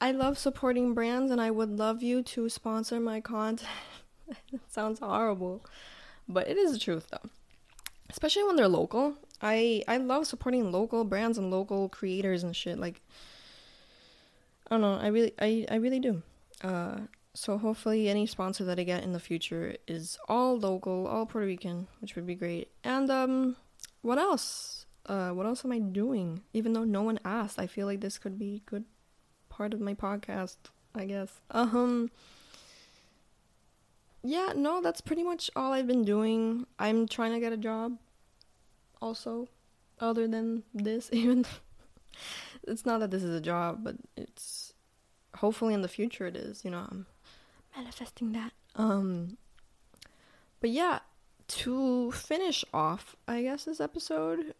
I 0.00 0.12
love 0.12 0.38
supporting 0.38 0.94
brands, 0.94 1.30
and 1.30 1.40
I 1.40 1.50
would 1.50 1.70
love 1.70 2.02
you 2.02 2.22
to 2.22 2.48
sponsor 2.48 3.00
my 3.00 3.20
content. 3.20 3.68
it 4.52 4.60
sounds 4.68 5.00
horrible, 5.00 5.64
but 6.28 6.48
it 6.48 6.56
is 6.56 6.72
the 6.72 6.78
truth 6.78 7.08
though 7.10 7.30
especially 8.10 8.44
when 8.44 8.56
they're 8.56 8.68
local. 8.68 9.14
I 9.40 9.82
I 9.86 9.98
love 9.98 10.26
supporting 10.26 10.72
local 10.72 11.04
brands 11.04 11.38
and 11.38 11.50
local 11.50 11.88
creators 11.88 12.42
and 12.42 12.54
shit. 12.54 12.78
Like 12.78 13.00
I 14.66 14.74
don't 14.74 14.80
know, 14.80 14.94
I 14.94 15.08
really 15.08 15.32
I 15.38 15.66
I 15.70 15.76
really 15.76 16.00
do. 16.00 16.22
Uh 16.62 17.00
so 17.34 17.58
hopefully 17.58 18.08
any 18.08 18.26
sponsor 18.26 18.64
that 18.64 18.80
I 18.80 18.82
get 18.82 19.04
in 19.04 19.12
the 19.12 19.20
future 19.20 19.76
is 19.86 20.18
all 20.28 20.58
local, 20.58 21.06
all 21.06 21.26
Puerto 21.26 21.46
Rican, 21.46 21.86
which 22.00 22.16
would 22.16 22.26
be 22.26 22.34
great. 22.34 22.68
And 22.82 23.10
um 23.10 23.56
what 24.02 24.18
else? 24.18 24.77
Uh 25.08 25.30
what 25.30 25.46
else 25.46 25.64
am 25.64 25.72
I 25.72 25.78
doing? 25.78 26.42
Even 26.52 26.74
though 26.74 26.84
no 26.84 27.02
one 27.02 27.18
asked, 27.24 27.58
I 27.58 27.66
feel 27.66 27.86
like 27.86 28.00
this 28.00 28.18
could 28.18 28.38
be 28.38 28.56
a 28.56 28.70
good 28.70 28.84
part 29.48 29.74
of 29.74 29.80
my 29.80 29.94
podcast, 29.94 30.56
I 30.94 31.06
guess. 31.06 31.40
Um 31.50 32.10
yeah, 34.22 34.52
no, 34.54 34.80
that's 34.82 35.00
pretty 35.00 35.22
much 35.22 35.50
all 35.56 35.72
I've 35.72 35.86
been 35.86 36.04
doing. 36.04 36.66
I'm 36.78 37.06
trying 37.06 37.32
to 37.32 37.40
get 37.40 37.52
a 37.52 37.56
job 37.56 37.96
also, 39.00 39.48
other 40.00 40.26
than 40.26 40.64
this, 40.74 41.08
even. 41.12 41.46
it's 42.66 42.84
not 42.84 43.00
that 43.00 43.10
this 43.10 43.22
is 43.22 43.34
a 43.34 43.40
job, 43.40 43.84
but 43.84 43.96
it's 44.16 44.74
hopefully 45.36 45.74
in 45.74 45.82
the 45.82 45.88
future 45.88 46.26
it 46.26 46.36
is, 46.36 46.64
you 46.64 46.70
know, 46.70 46.86
I'm 46.90 47.06
manifesting 47.76 48.32
that. 48.32 48.52
Um, 48.74 49.36
but 50.60 50.70
yeah, 50.70 50.98
to 51.48 52.10
finish 52.12 52.64
off, 52.74 53.16
I 53.26 53.42
guess, 53.42 53.64
this 53.64 53.80
episode, 53.80 54.54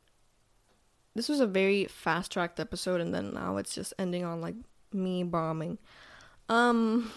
this 1.19 1.29
was 1.29 1.41
a 1.41 1.49
very 1.49 1.87
fast 1.87 2.31
tracked 2.31 2.61
episode, 2.61 3.01
and 3.01 3.13
then 3.13 3.35
now 3.35 3.57
it's 3.57 3.75
just 3.75 3.93
ending 3.99 4.25
on 4.25 4.41
like 4.41 4.55
me 4.93 5.25
bombing. 5.25 5.77
Um, 6.49 7.11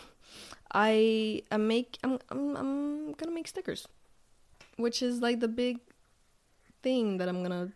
I 0.73 1.43
am 1.51 1.67
make 1.67 1.99
I'm, 2.03 2.17
I'm 2.31 2.57
I'm 2.57 3.11
gonna 3.13 3.31
make 3.31 3.47
stickers, 3.47 3.87
which 4.77 5.03
is 5.03 5.21
like 5.21 5.39
the 5.39 5.47
big 5.47 5.77
thing 6.81 7.19
that 7.19 7.29
I'm 7.29 7.43
gonna 7.43 7.73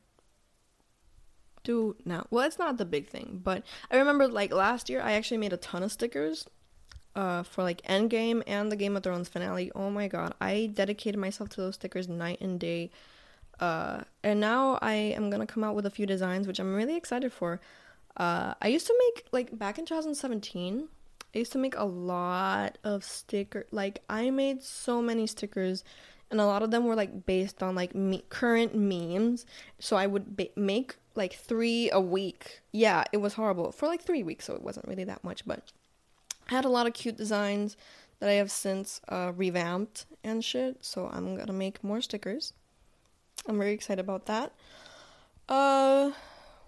do 1.64 1.96
now. 2.06 2.26
Well, 2.32 2.48
it's 2.48 2.58
not 2.58 2.78
the 2.78 2.86
big 2.86 3.08
thing, 3.08 3.40
but 3.44 3.64
I 3.92 3.98
remember 3.98 4.28
like 4.28 4.52
last 4.52 4.90
year 4.90 5.02
I 5.04 5.12
actually 5.12 5.38
made 5.38 5.54
a 5.54 5.58
ton 5.58 5.84
of 5.84 5.92
stickers 5.92 6.48
uh, 7.16 7.44
for 7.44 7.62
like 7.62 7.84
Endgame 7.84 8.42
and 8.48 8.72
the 8.72 8.76
Game 8.76 8.98
of 8.98 9.04
Thrones 9.04 9.30
finale. 9.30 9.72
Oh 9.76 9.92
my 9.92 10.08
god, 10.08 10.34
I 10.42 10.72
dedicated 10.74 11.22
myself 11.22 11.50
to 11.50 11.62
those 11.62 11.76
stickers 11.76 12.10
night 12.10 12.42
and 12.42 12.60
day. 12.60 12.90
Uh, 13.60 14.02
and 14.26 14.40
now 14.40 14.80
I 14.82 14.94
am 14.94 15.30
gonna 15.30 15.46
come 15.46 15.64
out 15.64 15.76
with 15.76 15.86
a 15.86 15.92
few 15.92 16.08
designs, 16.08 16.48
which 16.48 16.60
I'm 16.60 16.74
really 16.74 16.98
excited 16.98 17.32
for. 17.32 17.62
Uh, 18.18 18.56
I 18.60 18.70
used 18.70 18.88
to 18.88 18.96
make 19.08 19.26
like 19.32 19.58
back 19.58 19.78
in 19.78 19.86
2017. 19.86 20.88
I 21.34 21.38
used 21.38 21.52
to 21.52 21.60
make 21.60 21.78
a 21.78 21.84
lot 21.86 22.80
of 22.84 23.04
sticker. 23.04 23.68
Like 23.72 24.02
I 24.10 24.32
made 24.32 24.64
so 24.64 25.00
many 25.00 25.28
stickers, 25.28 25.84
and 26.32 26.42
a 26.42 26.46
lot 26.48 26.64
of 26.64 26.72
them 26.72 26.86
were 26.86 26.96
like 26.96 27.28
based 27.28 27.62
on 27.62 27.76
like 27.76 27.94
me- 27.94 28.24
current 28.30 28.74
memes. 28.74 29.46
So 29.78 29.96
I 29.96 30.08
would 30.08 30.36
ba- 30.36 30.50
make 30.56 30.96
like 31.14 31.34
three 31.34 31.92
a 31.92 32.02
week. 32.02 32.62
Yeah, 32.72 33.04
it 33.12 33.18
was 33.18 33.36
horrible 33.36 33.72
for 33.72 33.86
like 33.86 34.02
three 34.02 34.24
weeks, 34.24 34.46
so 34.46 34.56
it 34.56 34.64
wasn't 34.64 34.88
really 34.88 35.04
that 35.04 35.24
much. 35.24 35.46
But 35.46 35.72
I 36.50 36.56
had 36.56 36.66
a 36.66 36.70
lot 36.70 36.88
of 36.88 36.94
cute 36.96 37.16
designs 37.16 37.78
that 38.20 38.30
I 38.30 38.34
have 38.34 38.50
since 38.50 39.02
uh, 39.08 39.34
revamped 39.36 40.08
and 40.24 40.44
shit. 40.44 40.84
So 40.84 41.12
I'm 41.14 41.36
gonna 41.36 41.54
make 41.54 41.84
more 41.84 42.02
stickers. 42.02 42.54
I'm 43.48 43.58
very 43.58 43.74
excited 43.74 44.00
about 44.00 44.26
that. 44.26 44.54
Uh, 45.48 46.12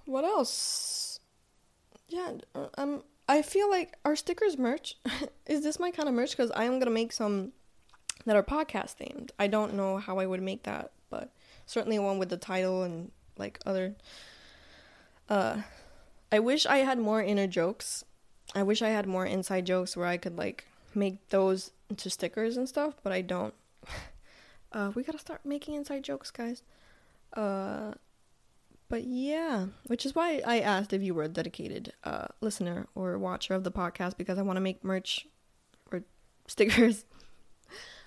what 0.05 0.23
else? 0.23 1.19
Yeah, 2.07 2.33
uh, 2.55 2.67
I'm 2.77 3.03
I 3.29 3.41
feel 3.41 3.69
like 3.69 3.97
our 4.05 4.15
stickers 4.15 4.57
merch 4.57 4.97
is 5.45 5.63
this 5.63 5.79
my 5.79 5.91
kind 5.91 6.07
of 6.07 6.15
merch 6.15 6.31
because 6.31 6.51
I 6.51 6.63
am 6.63 6.79
gonna 6.79 6.91
make 6.91 7.11
some 7.11 7.51
that 8.25 8.35
are 8.35 8.43
podcast 8.43 8.97
themed. 8.97 9.31
I 9.39 9.47
don't 9.47 9.73
know 9.73 9.97
how 9.97 10.19
I 10.19 10.25
would 10.25 10.41
make 10.41 10.63
that, 10.63 10.91
but 11.09 11.33
certainly 11.65 11.99
one 11.99 12.19
with 12.19 12.29
the 12.29 12.37
title 12.37 12.83
and 12.83 13.11
like 13.37 13.59
other. 13.65 13.95
Uh, 15.29 15.61
I 16.31 16.39
wish 16.39 16.65
I 16.65 16.77
had 16.77 16.99
more 16.99 17.21
inner 17.21 17.47
jokes. 17.47 18.03
I 18.55 18.63
wish 18.63 18.81
I 18.81 18.89
had 18.89 19.07
more 19.07 19.25
inside 19.25 19.65
jokes 19.65 19.97
where 19.97 20.07
I 20.07 20.17
could 20.17 20.37
like 20.37 20.65
make 20.95 21.29
those 21.29 21.71
into 21.89 22.09
stickers 22.09 22.57
and 22.57 22.67
stuff, 22.67 22.95
but 23.03 23.11
I 23.11 23.21
don't. 23.21 23.53
Uh, 24.71 24.91
we 24.95 25.03
gotta 25.03 25.19
start 25.19 25.45
making 25.45 25.75
inside 25.75 26.03
jokes, 26.03 26.31
guys. 26.31 26.63
Uh, 27.33 27.93
but 28.89 29.03
yeah, 29.03 29.67
which 29.87 30.05
is 30.05 30.15
why 30.15 30.41
I 30.45 30.59
asked 30.59 30.93
if 30.93 31.01
you 31.01 31.13
were 31.13 31.23
a 31.23 31.27
dedicated 31.27 31.93
uh, 32.03 32.27
listener 32.41 32.87
or 32.95 33.17
watcher 33.17 33.53
of 33.53 33.63
the 33.63 33.71
podcast 33.71 34.17
because 34.17 34.37
I 34.37 34.43
want 34.43 34.57
to 34.57 34.61
make 34.61 34.83
merch 34.83 35.27
or 35.91 36.03
stickers. 36.47 37.05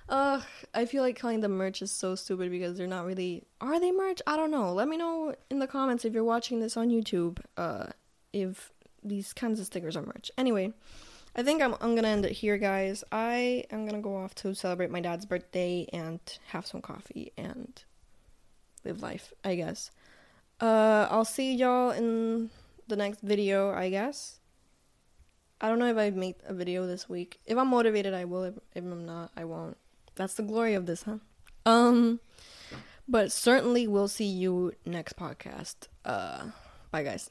Uh, 0.08 0.42
I 0.74 0.86
feel 0.86 1.04
like 1.04 1.16
calling 1.16 1.38
them 1.38 1.52
merch 1.52 1.82
is 1.82 1.92
so 1.92 2.16
stupid 2.16 2.50
because 2.50 2.76
they're 2.76 2.88
not 2.88 3.06
really. 3.06 3.44
Are 3.60 3.78
they 3.78 3.92
merch? 3.92 4.20
I 4.26 4.36
don't 4.36 4.50
know. 4.50 4.72
Let 4.72 4.88
me 4.88 4.96
know 4.96 5.36
in 5.50 5.60
the 5.60 5.68
comments 5.68 6.04
if 6.04 6.12
you're 6.12 6.24
watching 6.24 6.58
this 6.58 6.76
on 6.76 6.88
YouTube. 6.88 7.38
Uh, 7.56 7.86
if 8.32 8.72
these 9.04 9.32
kinds 9.32 9.60
of 9.60 9.66
stickers 9.66 9.96
are 9.96 10.02
merch. 10.02 10.30
Anyway, 10.36 10.72
I 11.34 11.42
think 11.42 11.62
I'm, 11.62 11.74
I'm 11.80 11.94
gonna 11.94 12.08
end 12.08 12.24
it 12.24 12.32
here, 12.32 12.58
guys. 12.58 13.04
I 13.12 13.64
am 13.70 13.86
gonna 13.86 14.00
go 14.00 14.16
off 14.16 14.34
to 14.36 14.54
celebrate 14.54 14.90
my 14.90 15.00
dad's 15.00 15.26
birthday 15.26 15.86
and 15.92 16.20
have 16.48 16.66
some 16.66 16.82
coffee 16.82 17.32
and 17.36 17.82
live 18.84 19.02
life, 19.02 19.32
I 19.44 19.54
guess. 19.54 19.90
Uh, 20.60 21.06
I'll 21.10 21.24
see 21.24 21.54
y'all 21.54 21.90
in 21.90 22.50
the 22.88 22.96
next 22.96 23.20
video, 23.20 23.70
I 23.72 23.90
guess. 23.90 24.40
I 25.60 25.68
don't 25.68 25.78
know 25.78 25.90
if 25.90 25.96
I 25.96 26.10
make 26.10 26.38
a 26.46 26.54
video 26.54 26.86
this 26.86 27.08
week. 27.08 27.38
If 27.46 27.58
I'm 27.58 27.68
motivated, 27.68 28.14
I 28.14 28.24
will. 28.24 28.44
If, 28.44 28.54
if 28.74 28.82
I'm 28.84 29.06
not, 29.06 29.30
I 29.36 29.44
won't. 29.44 29.76
That's 30.14 30.34
the 30.34 30.42
glory 30.42 30.74
of 30.74 30.86
this, 30.86 31.02
huh? 31.02 31.18
Um, 31.66 32.20
but 33.06 33.30
certainly 33.30 33.86
we'll 33.86 34.08
see 34.08 34.24
you 34.24 34.72
next 34.86 35.16
podcast. 35.16 35.88
Uh, 36.04 36.46
bye, 36.90 37.02
guys. 37.02 37.30